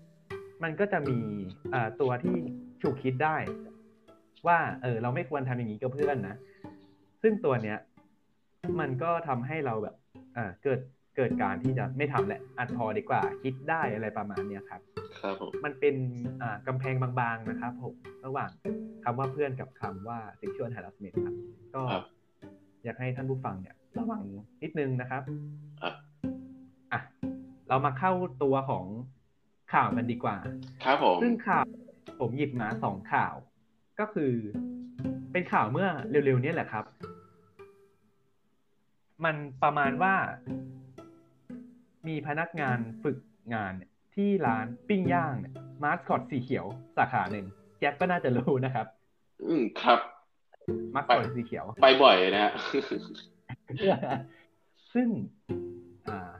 [0.62, 1.18] มันก็จะมี
[1.74, 2.36] อ่าตัวที่
[2.82, 3.36] ฉุกคิดได้
[4.46, 6.36] ว่า เออ เราไม่ควรทำอย่างนี้กับเพื่อนนะ
[7.22, 7.78] ซึ่งตัวเนี้ย
[8.80, 9.96] มันก็ทำให้เราแบบ
[10.36, 10.80] อ่าเกิด
[11.16, 14.80] เกิดการที่จะไม่ทำแหละอัดพอดีกว่าคิดได้อะไรประมาณเนี้ยครับ
[15.20, 15.94] ครับผมมันเป็น
[16.42, 17.94] อ่ากำแพงบางๆนะครับผม
[18.24, 18.50] ระหว่าง
[19.04, 21.34] คำว่าเพื่อนกับคำว่า sexual harassment ครับ
[21.74, 22.04] ก็ครับ
[22.84, 24.22] อยากให้ท่านผู้ฟังเนี่ย ระวัง
[24.62, 25.22] นิดนึงนะครับ
[25.82, 25.94] ครับ
[26.92, 27.00] อะ
[27.68, 28.84] เรามาเข้าตัวของ
[29.72, 30.36] ข่าวกันดีกว่า
[30.84, 31.64] ครับผมซึ่งข่าว
[32.20, 33.34] ผมหยิบมาสองข่าว
[34.00, 34.32] ก็คือ
[35.32, 36.84] เป็นข่าวเมื่อเร็วๆเนี้แหละครับ
[39.24, 40.14] มันประมาณว่า
[42.08, 43.18] มีพนักงานฝึก
[43.54, 47.46] งานเนี่ยที่ร้านปิ้งย่างเนี่ยมาสคอตสีเขียวสาขาหนึ่ง
[47.78, 48.86] แจ็คก็น่าจะรู้นะครับ
[49.44, 49.98] อืมครับ
[50.94, 52.52] มาสคอตสีเขียว ไปบ่อยนะฮะ
[54.94, 55.08] ซึ่ง
[56.08, 56.32] อ่า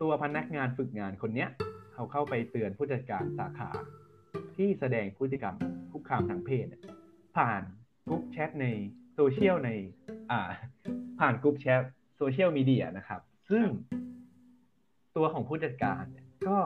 [0.00, 1.48] ตัวพนักงานฝึกงานคนเนี้ย
[1.94, 3.70] เขาเข้าไปเตือนผู้จัดการสาขา
[4.56, 5.56] ที่แสดงพฤติกรรม
[5.92, 6.82] คุกคามทางเพศเนี่ย
[7.36, 7.62] ผ่าน
[8.06, 8.66] group chat ใน
[9.14, 9.70] โซเชียลใน
[10.30, 10.40] อ่า
[11.20, 11.80] ผ่าน group chat
[12.16, 13.20] โซเชียลมีเดียนะครับ
[13.50, 13.66] ซึ่ง
[15.18, 16.58] ตัวของผู้จัดการเนี่ยก็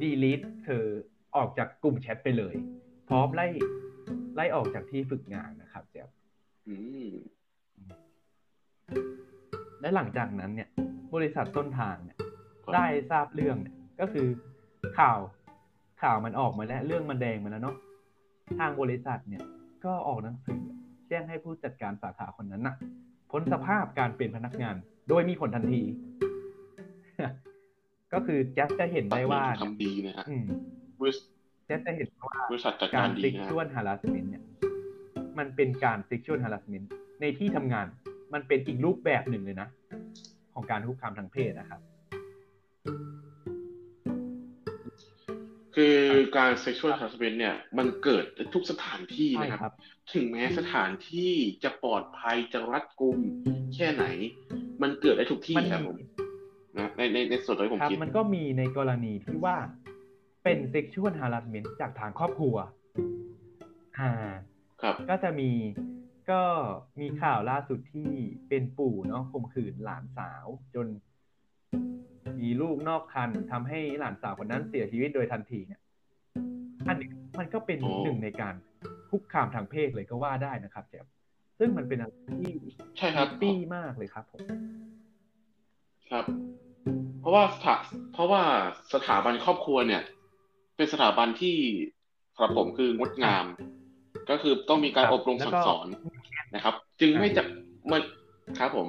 [0.00, 0.84] delete เธอ
[1.36, 2.54] ออกจากกลุ่มแชทไปเลย
[3.08, 3.46] พร้อมไล่
[4.34, 6.08] ไล่ออกจากที่ฝึกงานนะครับเจ๊ยบ
[6.68, 6.76] อื
[7.08, 7.10] ม
[9.80, 10.68] และหลังจากนั้นเนี่ย
[11.14, 12.18] บริษัทต้นทางเนี่ย
[12.64, 14.26] ครับได้ทราบเรื่องเนี่ยก็คือ
[14.98, 15.18] ข่าว
[16.02, 17.76] ข่าวมันออกมาแล้ว เรื่องมันแดงมาแล้วเนาะ
[18.58, 19.44] ทางบริษัทเนี่ย
[19.84, 20.60] ก็ออกหนังสือ
[21.08, 22.76] แจ้งให้ผู้จัดการสาขาคนนั้นน่ะ
[23.30, 24.76] พ้นสภาพการเป็นพนักงาน
[25.08, 25.82] โดยมีผลทันที
[28.12, 30.44] ก็คือแจ๊สจะเห็นได้ว่าทำดีนะฮะอืม
[31.00, 31.26] บริษัท
[31.66, 34.42] แจ๊สจะเห็นว่าบริษัทจัดกาการรดีซิกนะชวลฮาร์ s สเมนเนี่ย
[35.38, 36.86] มันเป็นการ sexual harassment
[37.20, 37.86] ในที่ทำงาน
[38.34, 39.68] มันเป็นอีกรูปแบบหนึ่งเลยนะ
[40.54, 41.80] ของการคุกคามทางเพศนะครับ
[45.76, 45.98] คือ
[46.36, 48.24] การ sexual harassment เนี่ย มันเกิด
[48.54, 49.74] ทุกสถานที่ใช่นะครับครับ
[50.14, 51.32] ถึงแม้สถานที่
[51.64, 53.18] จะปลอดภัยจะรัดกุม
[53.74, 54.04] แค่ไหน
[54.82, 55.96] มันเกิดได้ทุกที่มันครับผม
[56.78, 59.56] นะในในในส่วนตัวที่ผมครับคิดมันก็มีในกรณีที่ว่า
[60.44, 62.56] เป็น sexual harassment จากทางครอบครัว
[63.98, 64.10] อ่า
[64.82, 65.50] ครับ ก็จะมี
[66.30, 66.42] ก็
[67.00, 68.10] มีข่าวล่าสุดที่
[68.48, 70.86] เป็นปู่เนาะข่มขืนหลานสาวจน
[72.40, 75.80] มีลูกนอกคันทำให้หลานสาวคนนั้นเสียชีวิตโดยทันทีเนี่ย
[76.88, 77.08] อันนี้
[77.40, 78.54] มันก็เป็นโอ้หนึ่งในการ
[79.10, 81.06] คุกคามทางเพศเลยก็ว่าได้นะครับแจ๊บ
[81.58, 82.52] ซึ่งมันเป็นอะไรที่
[82.96, 84.40] ใช่ครับปี้มากเลยครับผม
[86.10, 86.24] ครับ
[87.24, 87.74] เพราะว่าสถา
[88.12, 88.42] เพราะว่า
[88.92, 90.02] สถาบันครอบครัวเนี่ย
[90.76, 91.56] เป็นสถาบันที่
[92.34, 93.44] สำหรับผมคืองดงาม
[94.30, 95.86] ก็คือต้องมีการครับอบรมแล้วสั่ก็งสอน
[96.54, 97.42] นะครับ จึงไม่จะ
[97.90, 98.02] มัน
[98.58, 98.86] ครับผม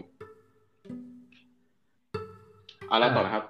[2.88, 3.43] เอาแล้วต่อนะครับ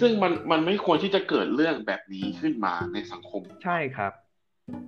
[0.00, 4.12] ซึ่งมันมันไม่ควรที่จะเกิดเรื่องแบบนี้ขึ้นมาในสังคม ใช่ครับ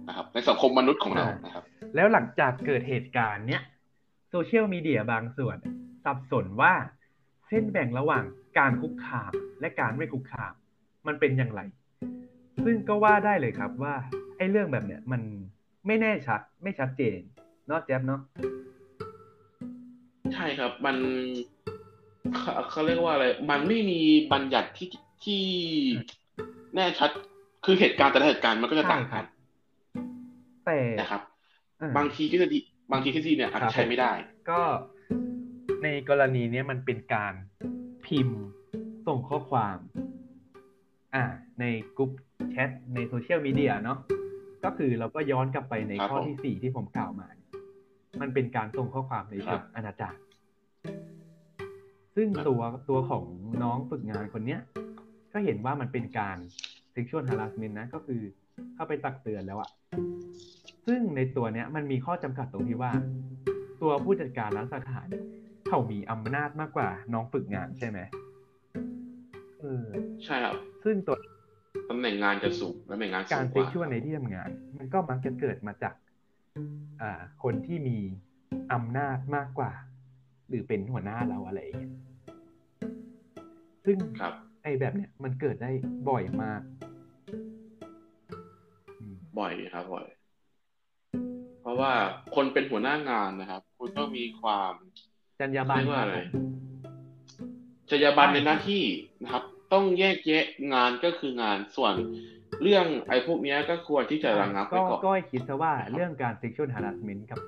[0.09, 1.65] นะครับ ในสังคมมนุษย์ของเรานะครับ
[1.95, 3.63] แล้วหลังจากเกิดเหตุการณ์เนี้ย
[4.31, 5.57] โซเชียลมีเดียบางส่วน
[6.05, 6.75] สับสนว่า
[7.49, 8.25] เส้นแบ่งระหว่าง
[8.59, 10.53] การคุกคามและการไม่คุกคาม
[11.07, 11.61] มันเป็นอย่างไร
[12.65, 13.95] ซึ่งก็ว่าได้เลยครับว่า
[14.37, 15.23] ไอ้เรื่องแบบเนี้ยมัน
[15.87, 17.21] ไม่แน่ชัด ไม่ชัดเจน
[17.67, 18.21] เนอะแจ๊บเนาะ
[20.35, 20.97] ใช่ครับมัน
[22.37, 24.01] เขาเขาเรียกว่าอะไร มันไม่มี
[24.33, 24.89] บัญญัติที่
[25.25, 25.43] ที่
[26.75, 27.11] แน่ชัด
[27.65, 29.25] คือเหตุการณ์แต่ละเหตุการณ์มันก็จะต่างกัน
[30.67, 31.23] แต่นะครับ
[31.83, 32.59] อ่าบางทีทฤษฎี
[32.93, 34.13] บางทีทฤษฎีเนี่ยอาจครัจะบใช้ไม่ได้
[34.51, 34.61] ก็
[35.83, 37.35] ในกรณีเนี้ยมันเป็นการ
[38.07, 38.41] พิมพ์
[39.07, 39.79] ส่งข้อความ
[41.15, 41.25] อ่า
[41.61, 41.65] ใน
[41.97, 42.11] กลุ่ม
[42.51, 43.99] แชทในโซเชียลมีเดียเนาะ
[44.65, 47.29] ก็คือเราก็ย้อนกลับไปในครับข้อผมที่สี่ที่ผมกล่าวมา
[48.21, 50.19] มันเป็นการส่งข้อความในครัเชิบงอนาจาร
[52.17, 53.25] ซึ่งครับตัวตัวของ
[53.63, 54.61] น้องฝึกงานคนเนี้ย
[55.33, 56.37] ก็เห็นว่ามันเป็นการ
[56.95, 58.21] sexual harassment นะ ก็คือ
[58.75, 59.71] เข้าไปตักเตือนแล้วอะ
[60.87, 62.93] ซึ่งในตัวเนี้ยมันมีข้อจำกัดตรงที่ว่า
[63.83, 65.25] ตัวผู้จัดการร้านสาขาเนี่ย
[65.75, 67.99] เขามีอำนาจมากกว่า น้องฝึกงานใช่ไหม
[69.61, 69.85] เออ
[70.25, 71.17] ใช่ครับซึ่งตัว
[71.91, 75.95] ตำแหน่งงานจะสูงตำแหน่งงานสูการงกเซ็กว่าชวลในที่ทำงาน มันก็มักจะเกิดมาจาก
[77.03, 77.99] อ่า คนที่มี
[78.73, 79.73] อำนาจมากกว่า
[80.49, 81.93] หรือเป็นหัวหน้าเราอะไรอย่างเงี้ย
[83.85, 85.71] ซึ่งครับไอ้แบบเนี้ยมันเกิดได้
[86.09, 86.61] บ่อยมาก
[89.01, 90.07] อืมบ่อยครับบ่อย
[91.61, 91.93] เพราะว่า
[92.35, 94.75] คนเป็นหัวหน้างานนะครับ คุณต้องมีความ
[95.41, 96.45] จรรยาบรรณเรียกว่าอะไรครับผม
[97.91, 98.85] จรรยาบรรณในหน้าที่
[99.23, 100.45] นะครับ ต้องแยกแยะ
[100.75, 101.95] งานก็คืองานส่วน
[102.63, 107.39] เรื่องไอ้พวกเนี้ยก็ควรที่จะระงับก็ไว้ก่อนก็ให้คิดซะว่านะครับเรื่องการ sexual harassment กับ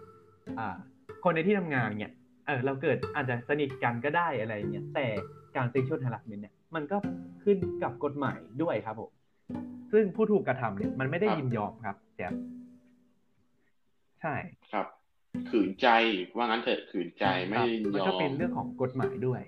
[0.59, 0.69] อ่า
[1.25, 2.13] คนในที่ทำงานเนี่ย
[2.47, 5.07] เออเราเกิดอาจจะสนิทกันก็ได้อะไรเงี้ยแต่
[5.57, 6.97] การ sexual harassment เนี่ยมันก็
[7.45, 9.11] ขึ้นกับกฎหมายด้วยครับผม
[9.93, 12.33] ซึ่งผู้ถูกกระทำเนี่ยมันไม่ได้ยินยอมครับแจ๊บ
[14.21, 14.35] ใช่
[14.73, 14.96] ครับขืน
[15.83, 15.89] ใจ
[16.37, 19.41] ว่างั้นเถอะขืนใจไม่ครับยินมันยอก็มเป็นเรื่องของกฎหมายด้วย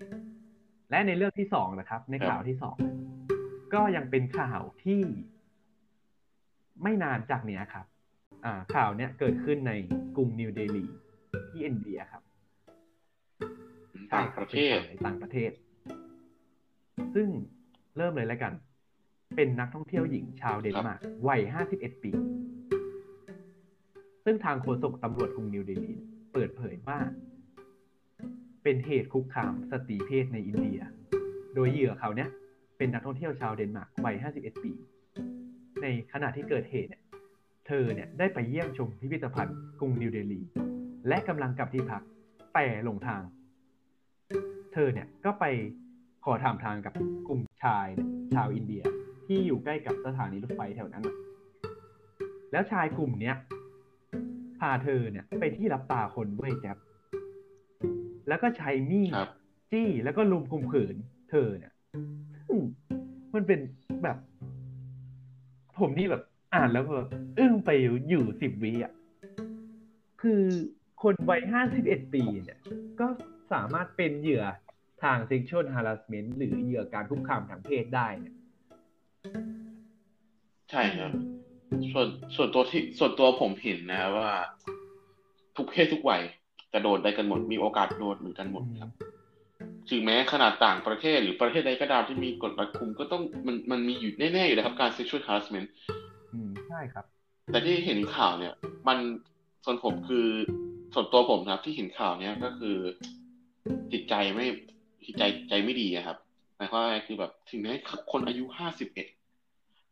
[0.91, 2.77] และในเรื่องที่สองนะครับ ในครับข่าวที่สอง
[3.75, 5.03] ก็ยังเป็นข่าวที่
[6.83, 7.87] ไม่นานจากเนี้ยครับ
[8.45, 9.73] อ่า ข่าวเนี้ยเกิดขึ้นใน
[10.17, 10.87] กรุงนิวเดลี
[11.51, 15.51] ที่อินเดียครับต่างประเทศป็นข่าวในต่างประเทศ
[17.14, 17.29] ซึ่ง
[17.97, 18.53] เริ่มเลยแล้วกัน
[19.37, 21.41] เป็นนักท่องเที่ยวหญิงชาวเดนมาร์กวัย
[21.73, 22.11] 51 ปี
[24.25, 25.95] ซึ่งทางโฆษกตำรวจกรุงนิวเดลี
[26.33, 26.99] เปิดเผยว่า
[28.62, 30.81] เป็นเหตุคุกคามสตรีเพศในอินเดีย
[31.55, 32.31] โดยเหยื่อเขาเนี้ย
[32.79, 34.73] เป็นนักท่องเที่ยวชาวเดนมาร์กวัย 51 ปี
[35.83, 37.03] ในขณะที่เกิดเหตุเนี่ย
[37.67, 40.41] เธอเนี่ยได้ไปเยี่ยมชมพิพิธภัณฑ์กรุงนิวเดลี
[41.09, 42.03] และกำลังกลับที่พัก
[42.55, 43.23] แต่หลงทาง
[44.73, 45.45] เธอเนี่ยก็ไป
[46.25, 46.95] ขอถามทางกับ
[47.29, 48.83] กลุ่มชายเนี่ยชาวอินเดีย
[49.27, 51.05] ที่อยู่ใกล้กับสถานีรถไฟแถวนั้น
[52.53, 53.37] แล้วชายกลุ่มเนี้ย
[54.61, 56.77] พาเธอเนี่ยไปที่รับตาคนด้วยแจ๊บ
[58.29, 59.31] แล้วก็ใช้มีดครับ
[59.73, 60.97] จี้แล้วก็ลุมคุมขืน
[61.31, 61.73] เธอเนี่ย
[62.47, 62.59] ซึ่ง
[63.35, 63.61] มันเป็น
[64.03, 64.16] แบบ
[65.79, 66.23] ผมนี่แบบ
[66.55, 66.97] อ่านแล้วก็
[67.38, 67.71] อึ้งไป
[68.09, 68.92] อยู่สิบวิอะ
[70.23, 70.42] คือ
[71.03, 72.59] คนวัยห้าสิบเอ็ดปีเนี่ย
[73.01, 73.07] ก็
[73.53, 74.44] สามารถเป็นเหยื่อ
[75.03, 78.35] ทาง sexual harassment หรือเหยื่อการคุกคามทางเพศได้เนี่ย
[80.71, 81.12] ใช่ครับ
[81.92, 84.31] ส่วนส่วนตัวที่ส่วนตัวผมเห็นนะว่า
[85.57, 86.22] ทุกเพศทุกวัย
[86.72, 88.90] จะโดนได้กันหมดมีโอกาสโดนเหมือนกันหมดครับ
[89.90, 95.68] ถึงแม้ขนาดต่างประเทศหรือประเทศใดก็ตามที่มีกฎรัดคุมก็ต้องมันมันมีอยู่แน่ๆอยู่แล้วครับ การ sexual harassment
[96.35, 97.04] อืมใช่ครับ
[97.50, 98.54] แต่ที่เห็นข่าวเนี่ย
[98.88, 98.98] มัน
[99.64, 100.26] ส่วนผมคือ
[100.94, 102.76] ส่วนตัวผมนะครับ ที่เห็นข่าวเนี้ยก็คือ
[103.92, 104.46] จิตใจไม่
[105.07, 106.16] จิตใจใจไม่ดีอะครับ
[106.57, 107.72] หมายความว่าไงคือแบบ ถึงแม้
[108.12, 109.07] คนอายุห้าสิบเอ็ด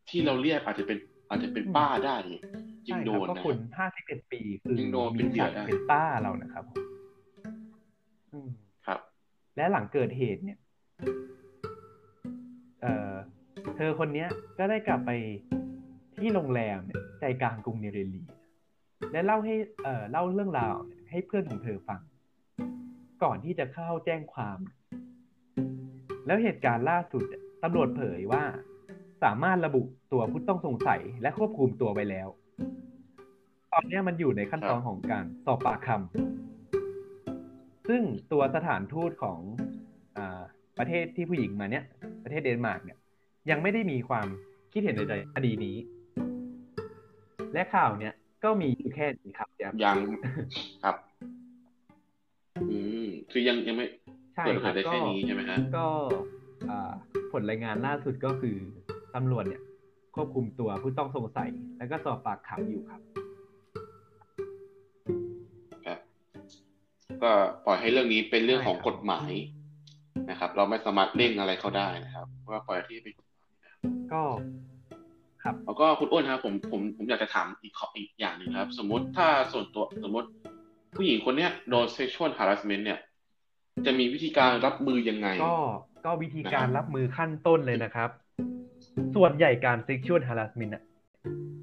[0.09, 2.43] ที่เราเรียกอาจจะเป็น อาจจะเป็นป้าได้เนี่ย
[2.89, 6.81] ยิใช่งคโดรับนก็นะคครันบห้าสิบเอ็ดปีคือยังโดนเป็นเหยื่อได้เป็นป้าเรานะครับผม
[8.33, 8.49] อืม
[8.87, 9.01] ครับ
[9.57, 10.59] และหลังเกิดเหตุเนี่ย
[12.81, 13.15] เอ่อ
[13.77, 15.11] เธอคนเนี้ย ก็ได้กลับไป
[16.21, 18.23] ที่โรงแรมเนี่ยใจกลางกรุงเนเรลี
[19.13, 22.01] และเล่าให้เอ่อเล่าเรื่องราวเนี่ยให้เพื่อนของเธอฟัง
[23.23, 24.59] ก่อนที่จะเข้าแจ้งความ
[26.27, 28.45] แล้วเหตุการณ์ล่าสุดเนี่ยตำรวจเผยว่า
[29.25, 32.29] สามารถระบุตัวผู้ต้องสงสัยและควบคุมตัวไปแล้ว
[33.73, 38.03] ตอนเนี้ยมันอยู่ในขั้นตอนของการสอบปากคำซึ่ง
[38.33, 39.39] ตัวสถานทูตของ
[40.17, 40.43] อา
[40.79, 41.85] ประเทศที่ผู้หญิงมาเนี้ย
[42.25, 42.99] ประเทศเดนมาร์กเนี่ย
[43.51, 44.27] ยังไม่ได้มีความ
[44.73, 45.77] คิดเห็นใดๆคดีนี้
[47.55, 49.97] และข่าวเนี้ยก็มีอยู่แค่นี้ครับแจ๊บยัง
[50.85, 50.97] ครับ
[52.71, 53.87] อืมคือยังยังไม่
[54.35, 55.87] ใช่เปิดคเผรัยบได้ก็แค่นี้ใช่ไหมฮะก็
[56.71, 56.93] อ่า
[57.33, 58.57] ผลรายงานล่าสุดก็คือ
[59.17, 59.63] ตำรวจเนี่ย
[60.15, 61.49] ควบคุมตัวผู้ต้องสงสัย
[61.79, 63.01] แล้วก็สอบปากคำอยู่ครับ
[65.87, 65.99] ครับ
[67.23, 67.33] ก็
[67.65, 69.33] ปล่อยให้เรื่องนี้เป็นเรื่องของใช่ครับกฎหมาย
[70.31, 73.79] นะครับ เราไม่สามารถเร่งอะไรเขาได้นะครับเพราะว่าปล่อยที่เป็นกฎหมายนะครับ
[74.13, 74.23] ก็
[75.43, 80.29] ครับแล้วก็คุณอ้วนครับผมผมผมอยากจะถามอีกข้ออีกอย่างหนึ่งครับ สมมติถ้าส่วนตัวสมมติ
[80.97, 82.99] ผู้หญิงคนเนี้ยโดน sexual harassment เนี่ย
[83.87, 85.57] จะมีวิธีการรับมือยังไง ก็
[86.07, 88.11] ก็วิธีการนะครับรับมือขั้นต้นเลยนะครับ
[89.15, 90.83] ส่วนใหญ่การ sexual harassment อะ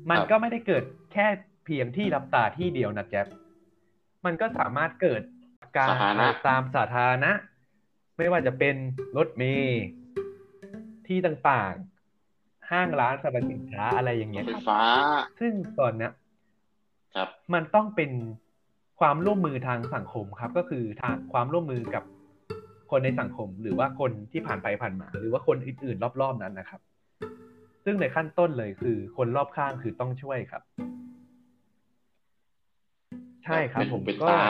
[0.10, 1.28] มันก็ไม่ได้เกิดแค่
[1.66, 3.28] เพียงที่รับตาที่เดียวนะแจ๊บ
[4.26, 5.22] มันก็สามารถเกิด
[5.78, 7.32] การสาธารณะตามสาธารณะ
[8.18, 8.76] ไม่ว่าจะเป็น
[9.18, 9.84] รถเมล์
[11.08, 14.82] ที่ต่างๆ ห้างร้านสรรพสินค้าอะไรอย่างรเงี้ถยไฟครับฟ้า
[15.40, 16.12] ซึ่งตอนเนี้ย
[17.16, 18.12] ครับ มันต้องเป็น
[19.00, 22.04] ความร่วมมือทางสังคมครับ ก็คือทางความร่วมมือกับ
[22.92, 26.82] คนในสังคม หรือว่าคนที่ผ่านไปผ่านมา หรือว่าคนอื่นๆ รอบๆนั้นนะครับ
[27.86, 30.64] ซึ่งในขั้นต้นเลยคือ คนรอบข้างคือต้องช่วยครับ
[33.44, 34.44] ใช่ครับเป็นผมเป็นก็ตา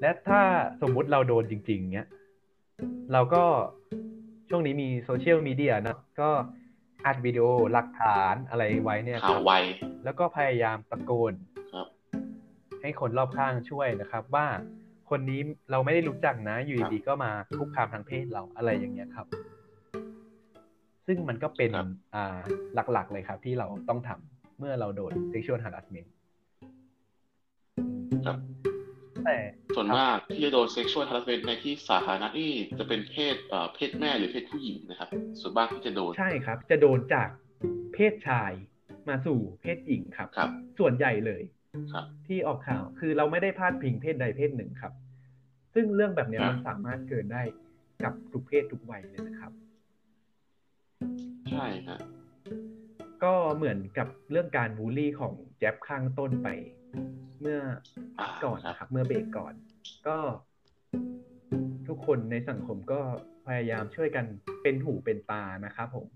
[0.00, 0.40] และถ้า
[0.82, 2.06] สมมุติเราโดนจริง ๆ เนี้ย
[3.12, 3.44] เราก็
[4.48, 6.30] ช่วงนี้มีโซเชียลมีเดียนะก็
[7.06, 9.52] อัดวิดีโอหลักฐานอะไรไว้เนี่ยคข่ารัวบไว
[10.04, 11.32] แล้วก็พยายามตะโกน
[11.72, 11.86] ครับ
[12.82, 14.46] ให้คนรอบข้างช่วยนะครับ ว่า
[15.10, 19.26] คนนี้เราไม่ได้รู้จักนะ อยู่ดีๆก็มาคุกคามทางเพศเราอะไรอย่างเงี้ยครับ
[21.08, 22.38] ซึ่งมันก็เป็นครับอ่า
[22.92, 26.08] หลักๆเลยครับที่เราต้องทำเมื่อเราโดน sexual harassment
[28.26, 28.36] ครับ
[29.24, 29.36] แต่
[29.74, 35.08] ส่วนครับมากที่จะโดน sexual harassment ในที่สาธารณะนี่จะเป็นเพศเอ่อเพศแม่หรือเพศผู้หญิงนะครับ
[35.40, 37.28] ส่วนมากที่จะโดน ใช่ครับ จะโดนจาก
[37.94, 38.52] เพศชาย
[39.08, 41.42] มาสู่เพศหญิงครับครับส่วนใหญ่เลย
[41.92, 44.92] ครับ ที่ออกข่าวคือเราไม่ได้พาดพิงเพศใดเพศหนึ่งครับ
[45.74, 47.42] ซึ่งเรื่องแบบเนี้ยครับมันสามารถเกิดได้
[48.04, 49.52] กับทุกเพศทุกวัยเลยนะครับ
[51.50, 51.98] ใช่ฮะ
[53.24, 56.48] ก็เหมือนกับเรื่องการบูลลี่ของแจ็บข้างต้นไป
[57.40, 57.60] เมื่อ
[58.20, 59.54] อ่าก่อนครับนะครับ เมื่อเบรกก่อน
[60.06, 60.16] ก็
[61.88, 63.00] ทุกคนในสังคมก็
[63.46, 64.26] พยายามช่วยกัน
[64.62, 66.06] เป็นหูเป็นตานะครับผม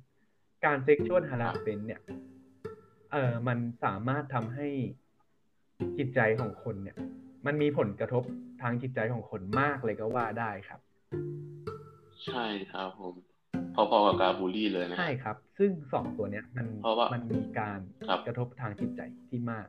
[0.64, 2.00] การเซ็กชวลฮาราเ m นเนี่ย
[3.12, 4.68] เออมันสามารถทำให้
[5.98, 6.96] จิตใจของคนเนี่ย
[7.46, 8.22] มันมีผลกระทบ
[8.62, 10.80] ทางจิตใจของคนมากเลยก็ว่าได้ครับ
[12.26, 13.14] ใช่ครับผม
[13.76, 19.66] พอๆกับการบูลลี่เลยนะ ใช่ครับ ซึ่งสองตัวเนี้ย มันเพราะว่ามัมันมีการครับกระทบทางจิตใจที่มาก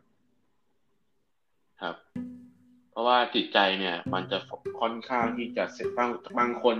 [1.82, 1.96] ครับ
[2.92, 4.38] เพราะว่าจิตใจเนี่ย มันจะ
[4.82, 6.76] ค่อนข้างที่จะเสร็จบางบางคน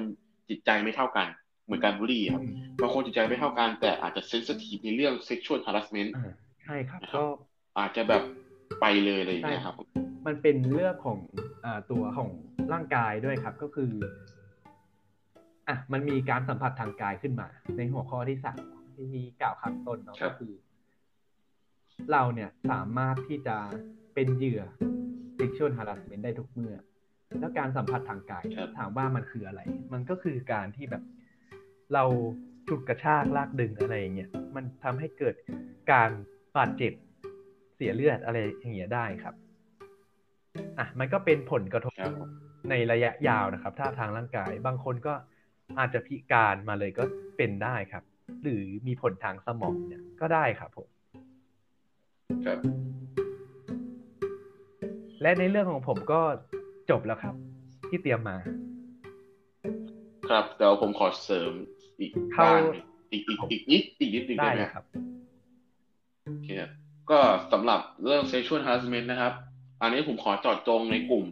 [0.50, 1.28] จิตใจไม่เท่ากัน
[1.66, 2.44] เหมือนการบูลลี่ครับ
[2.82, 7.26] บางคนจิตใจไม่เท่ากัน แต่อาจจะเซนซิทีฟในเรื่อง sexual harassment อ่าใช่ครับนะครับ ก็
[7.80, 8.24] อาจจะแบบ
[8.82, 9.76] ไปเลยอะไรอย่างเงี้ยครับ
[10.28, 11.18] มันเป็นเรื่องของ
[11.66, 12.30] อ่าตัวของ
[12.74, 13.92] ร่างกายด้วยครับ ก็คือ
[15.68, 17.48] อะมันมีการสัมผัสทางกายขึ้นมา
[17.78, 18.60] ในหัวข้อที่สาม
[18.96, 19.08] ที่
[19.42, 20.54] กล่าวข้างต้นเนาะครับก็คือ
[22.12, 23.58] เราเนี่ยสามารถที่จะ
[24.14, 24.62] เป็นเหยื่อ
[25.38, 26.78] sexual harassment ได้ทุกเมื่อ
[27.40, 29.62] แล้วการสัมผัสทางกายครับถามว่ามันคืออะไร
[29.94, 31.04] มันก็คือการที่แบบ
[31.94, 32.04] เรา
[32.68, 35.36] ฉุดกระชากลากดึงอะไรอย่างเงี้ยมันทำให้เกิด
[35.92, 36.10] การ
[36.56, 36.94] บาดเจ็บ
[37.76, 39.36] เสียเลือดอะไรอย่างเงี้ยได้ครับ
[40.80, 42.30] อะมันก็เป็นผลกระทบครับผม
[42.70, 45.14] ในระยะยาวนะครับ ถ้าทางร่างกาย บางคนก็
[45.80, 47.04] อาจจะพิการมาเลยก็
[47.38, 48.04] เป็นได้ครับ
[48.44, 50.88] หรือมีผลทางสมองเนี่ยก็ได้ครับผม
[52.46, 52.60] ครับ
[55.22, 56.22] และในเรื่องของผมก็
[56.90, 57.36] จบแล้วครับ
[57.90, 58.38] ที่เตรียมมา
[60.30, 61.52] ครับเดี๋ยวผมขอเสริม
[62.00, 64.84] อีกเข้าด้านหนึ่งอีกอีกอีกนิดอีกนิดหนึงได้ได้ไหมครับ
[66.26, 66.72] โอเคครับ
[67.10, 67.20] ก็
[67.54, 69.34] สำหรับเรื่อง sexual harassment นะครับ
[69.82, 71.26] อันนี้ผมขอเจอดจงในกลุ่ม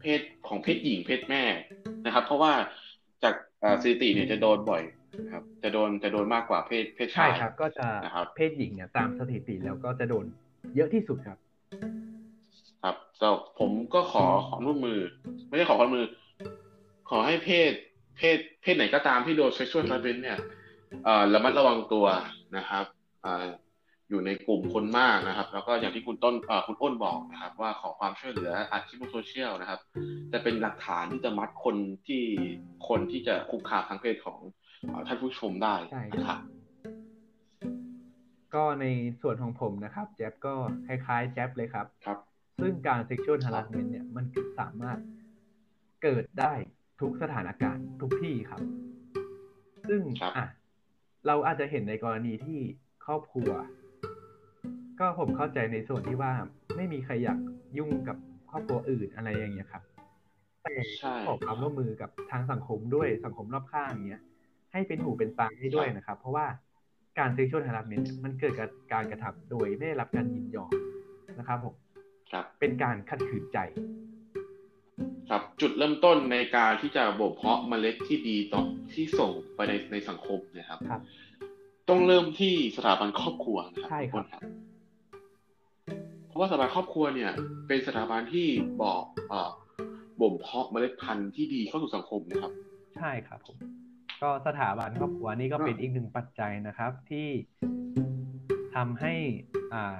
[0.00, 1.42] เพศของเพศหญิงเพศแม่
[2.06, 2.52] นะครับ เพราะว่า
[3.22, 4.82] จากเอ่อสถิติเนี่ยจะโดนบ่อย
[5.24, 10.24] นะครับ จะโดนจะโดนมากกว่าเพศเพศใช่ชายครับ ก็จะนะครับเพศหญิงเนี่ยตามสถิติแล้วก็จะโดน
[10.76, 11.38] เยอะที่สุดครับ
[12.82, 15.00] ครับแต่ผมก็ขอความร่วมมือ
[15.48, 16.06] ไม่ได้ขอความร่วมมือ
[17.10, 17.72] ขอให้เพศ
[18.18, 20.38] เพศเพศไหนก็ตามที่โดน sexual harassment เนี่ย
[21.04, 22.06] เอ่อระมัดระวังตัว
[22.56, 22.84] นะครับ
[24.08, 29.80] อ่าอยู่ในกลุ่มคนมากนะครับ แล้วก็อย่างที่คุณต้นเอ่อคุณอ้นบอกนะครับ ว่าขอความช่วยเหลืออัดคลิปบนโซเชียลนะครับ
[30.32, 32.22] จะเป็นหลักฐานที่จะมัดคนที่
[32.88, 34.40] คนที่จะคุกคามทางเพศของ
[34.86, 36.40] เอ่อท่านผู้ชมได้ใช่นะครับ
[38.54, 38.86] ก็ใน
[39.20, 40.54] ส่วนของผมนะครับ แจ๊บก็
[40.86, 42.18] คล้ายๆ แจ๊บเลยครับครับ
[42.60, 44.24] ซึ่งการ sexual harassment เนี่ยมัน
[44.58, 44.98] สามารถ
[46.02, 46.52] เกิดได้
[47.00, 48.60] ทุกสถานการณ์ทุกที่ครับ
[49.88, 50.46] ซึ่งครับอะ
[51.26, 52.60] เราอาจจะเห็นในกรณีที่
[53.04, 53.50] ครอบครัว
[54.98, 56.32] ก็ผมเข้าใจในส่วนที่ว่า
[56.76, 57.38] ไม่มีใครอยาก
[57.78, 58.16] ยุ่งกับ
[58.50, 59.82] ครอบครัวอื่นอะไรอย่างเงี้ยครับ
[60.62, 64.22] แต่ใช่ขอความร่วมมือกับทางสังคมด้วยสังคมรอบข้างเนี้ย
[64.72, 66.46] ให้เป็นหูเป็นตาให้ด้วยนะครับ เพราะว่า
[67.18, 70.72] การ sexual harassment เนี่ยมันเกิดจากการกระทำโดยไม่ได้รับการยินยอม
[71.38, 71.74] นะครับผม
[72.32, 73.58] ครับ เป็นการขัดขืนใจ
[75.30, 81.00] ครับจุดเริ่มต้นในการที่จะบ่มเพาะเมล็ดที่ดีต่อที่ส่งไปในในสังคมเนะครับครับ
[81.88, 84.42] ต้องเริ่มที่สถาบันครอบครัวนะครัใช่ครับ
[86.38, 87.32] ว่าสถาบันครอบครัวเนี่ย
[87.68, 88.48] เป็นสถาบันที่
[88.82, 89.50] บอกเอ่อ
[90.20, 92.52] บ่มเพาะเมล็ดพันธุ์ที่ดีเข้าสู่สังคมนะครับ
[92.96, 93.56] ใช่ครับผม
[94.22, 97.28] ก็สถาบันครอบครัวนี่ก็เป็นอีกหนึ่งปัจจัยนะครับที่
[98.74, 99.14] ทำให้
[99.74, 99.98] อ่า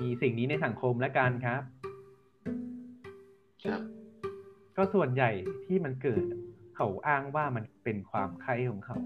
[0.00, 1.62] มีสิ่งนี้ในสังคมและกันครับ
[3.64, 3.80] ครับ
[4.76, 5.30] ก็ส่วนใหญ่
[5.66, 6.24] ที่มันเกิด
[6.76, 8.96] เขาอ้างว่ามันเป็นความใคร่ของเขา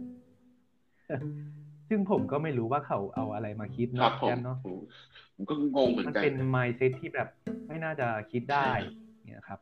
[1.91, 4.79] ซึ่งผมก็ไม่รู้ว่าเขาเอาอะไรมาคิดครับเนาะผมแจมเนาะผม
[5.35, 7.29] ผมก็งงเหมือนมันกันเป็น mindset ที่แบบ
[7.67, 8.79] ไม่น่าจะคิดได้ใช่
[9.25, 9.59] เนี่ยครับ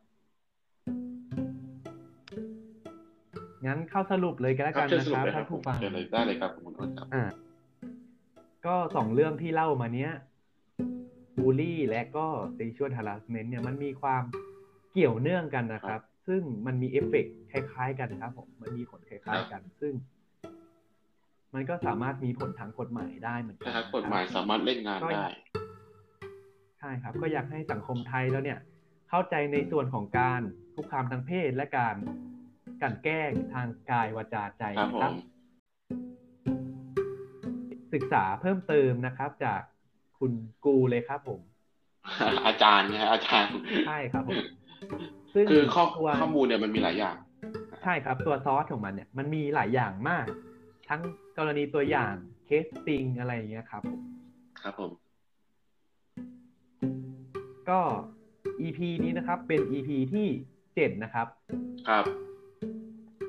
[3.65, 7.23] งั้นเข้าสรุปเลยกันแล้วครักับนเชิญนะสรุคปรับเลยครัท่าบนผมผู้ฟังเชิญเลยได้เลยครับคุณอ้นครับอ่า
[8.65, 10.11] ก็สองเรื่องที่เล่ามาเนี้ย
[11.41, 12.25] บูลลี่และก็
[12.57, 14.23] sexual harassment เนี่ยมันมีความ
[14.91, 19.93] เกี่ยวเนื่องกันนะครับ ซึ่งมันมีเอฟเฟกต์คล้าย ๆ กันครับผมมันมีผลคล้าย ๆ กัน ซึ่ง
[21.55, 25.25] มันก็สามารถมีผลทางกฎหมายได้เหมือนกันนะครับนะกฎหมายสามารถเล่นงานได้
[26.79, 28.59] ใช่ครับ ก็อยากให้สังคมไทยแล้วเนี่ย
[29.09, 30.41] เข้าใจในส่วนของการ
[30.75, 31.95] คุกคามทางเพศและการ
[32.81, 35.15] กลั่นแกล้งทางกายวาจาใจครับนะครับผม
[37.93, 39.61] ศึกษาเพิ่มเติมนะครับ จาก
[40.19, 40.31] คุณ
[40.65, 41.39] กูเลยครับผม
[42.47, 43.51] อาจารย์นะฮะอาจารย์
[43.87, 44.41] ใช่ครับผม
[45.33, 47.17] ซึ่งคือข้อตัวข้อมูลเนี่ยมันมีหลายอย่าง
[47.83, 50.25] ใช่ครับ ตัวซอสของมันเนี่ย มันมีหลายอย่างมาก
[50.89, 51.01] ทั้ง
[51.37, 52.13] กรณีตัวอย่าง
[52.45, 54.01] เคสติงอะไรอย่างเงี้ยครับผม
[54.61, 54.91] ครับผม
[57.69, 57.81] ก็
[58.61, 60.27] EP นี้นะครับ เป็น EP ที่
[60.75, 61.27] เจ็ดนะครับ
[61.87, 62.05] ครับ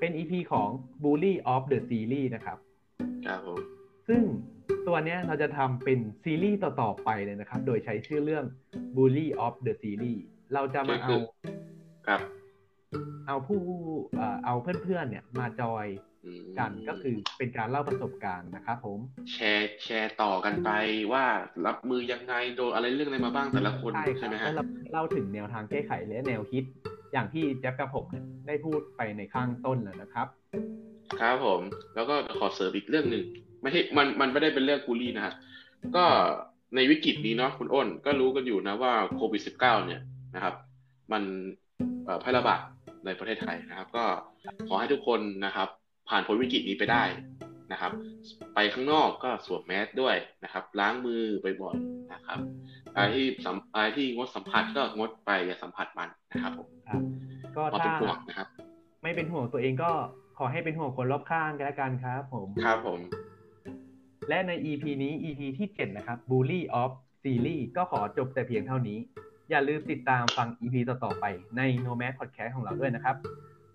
[0.00, 0.68] เป็น EP ของ
[1.02, 2.58] Bully of the Series นะครับ
[3.26, 3.61] ครับผม
[4.08, 4.22] ซึ่ง
[4.86, 8.44] ตัวเนี้ยเราจะทำเป็นซีรีส์ต่อ ๆ ไปเลยนะครับ โดยใช้ชื่อเรื่อง
[8.96, 10.20] Bully of the Series
[10.54, 11.16] เราจะมาเอา
[12.06, 12.20] ครับ
[13.26, 13.62] เอาผู้
[14.16, 16.09] เอ่อเอาเพื่อนๆเนี่ยมาจอยอืม
[16.58, 18.98] กันก็คือเป็นการเล่าประสบการณ์นะครับผม
[19.32, 20.70] แชร์แชร์ต่อกันไป
[21.12, 21.24] ว่า
[21.66, 26.64] รับมือยังไงโดนอะไรเรื่องอะไรมาบ้างแต่ละคนใช่คใช่รับไหมแล้ฮะวเราเล่าถึงแนวทางแก้ไขและแนวคิด
[27.12, 30.26] อย่างที่แจ๊บกับผมเนี่ยได้พูดไปในข้างต้นแล้วนะครับ
[31.20, 31.60] ครับผม
[31.94, 33.24] แล้วก็ขอเสริมอีกเรื่องหนึ่ง
[33.62, 35.34] ไม่ใช่มันมันไม่ได้เป็นเรื่องกูลี่นะฮะ
[35.96, 36.04] ก็
[36.76, 40.00] ในวิกฤตนี้เนาะคุณอ้นก็รู้กันอยู่นะว่าโควิด -19 เนี่ย
[40.34, 40.54] นะครับ
[41.12, 41.22] มัน
[42.04, 42.60] เอ่อแพร่ระบาด
[43.04, 44.04] ในประเทศไทยนะครับ ก็
[44.68, 45.68] ขอให้ทุกคนนะครับ
[46.11, 47.02] ผ่านพ้นวิกฤตนี้ไปได้
[47.72, 47.92] นะครับ
[48.54, 51.22] ไปข้างนอกก็สวมแมสด้วยนะครับ ล้างมือ
[51.62, 52.38] บ่อยๆนะครับ
[52.94, 57.00] อะไรที่สัมอะไรที่งดสัมผัสก็งดไปอย่าสัมผัสมันนะครับผมครับ
[57.56, 58.48] ก็มาเป็ถ้านห่วงนะครับ
[59.02, 59.90] ไม่เป็นห่วงตัวเองก็
[60.38, 63.00] ขอให้เป็นห่วงคนรอบข้างกันแล้วกันครับผมครับผม
[64.28, 66.90] และใน EP นี้ EP ที่ 7 นะครับ Bully of
[67.22, 68.98] ซีรีส์ก็ขอจบแต่เพียงเท่านี้
[69.50, 71.24] อย่าลืมติดตามฟัง EP ต่อๆไป
[71.56, 73.16] ใน Nomad Podcast ของเราด้วยนะครับ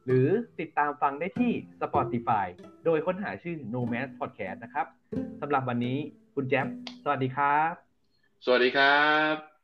[0.05, 0.27] หรือ
[0.59, 1.51] ติดตามฟังได้ที่
[1.81, 2.45] Spotify
[2.85, 4.85] โดยค้นหาชื่อ Nomad Podcast นะครับ
[5.41, 5.97] สำหรับวันนี้
[6.35, 6.67] คุณแจ๊บ
[7.03, 7.73] สวัสดีครับ
[8.45, 9.54] สวัสดีครับ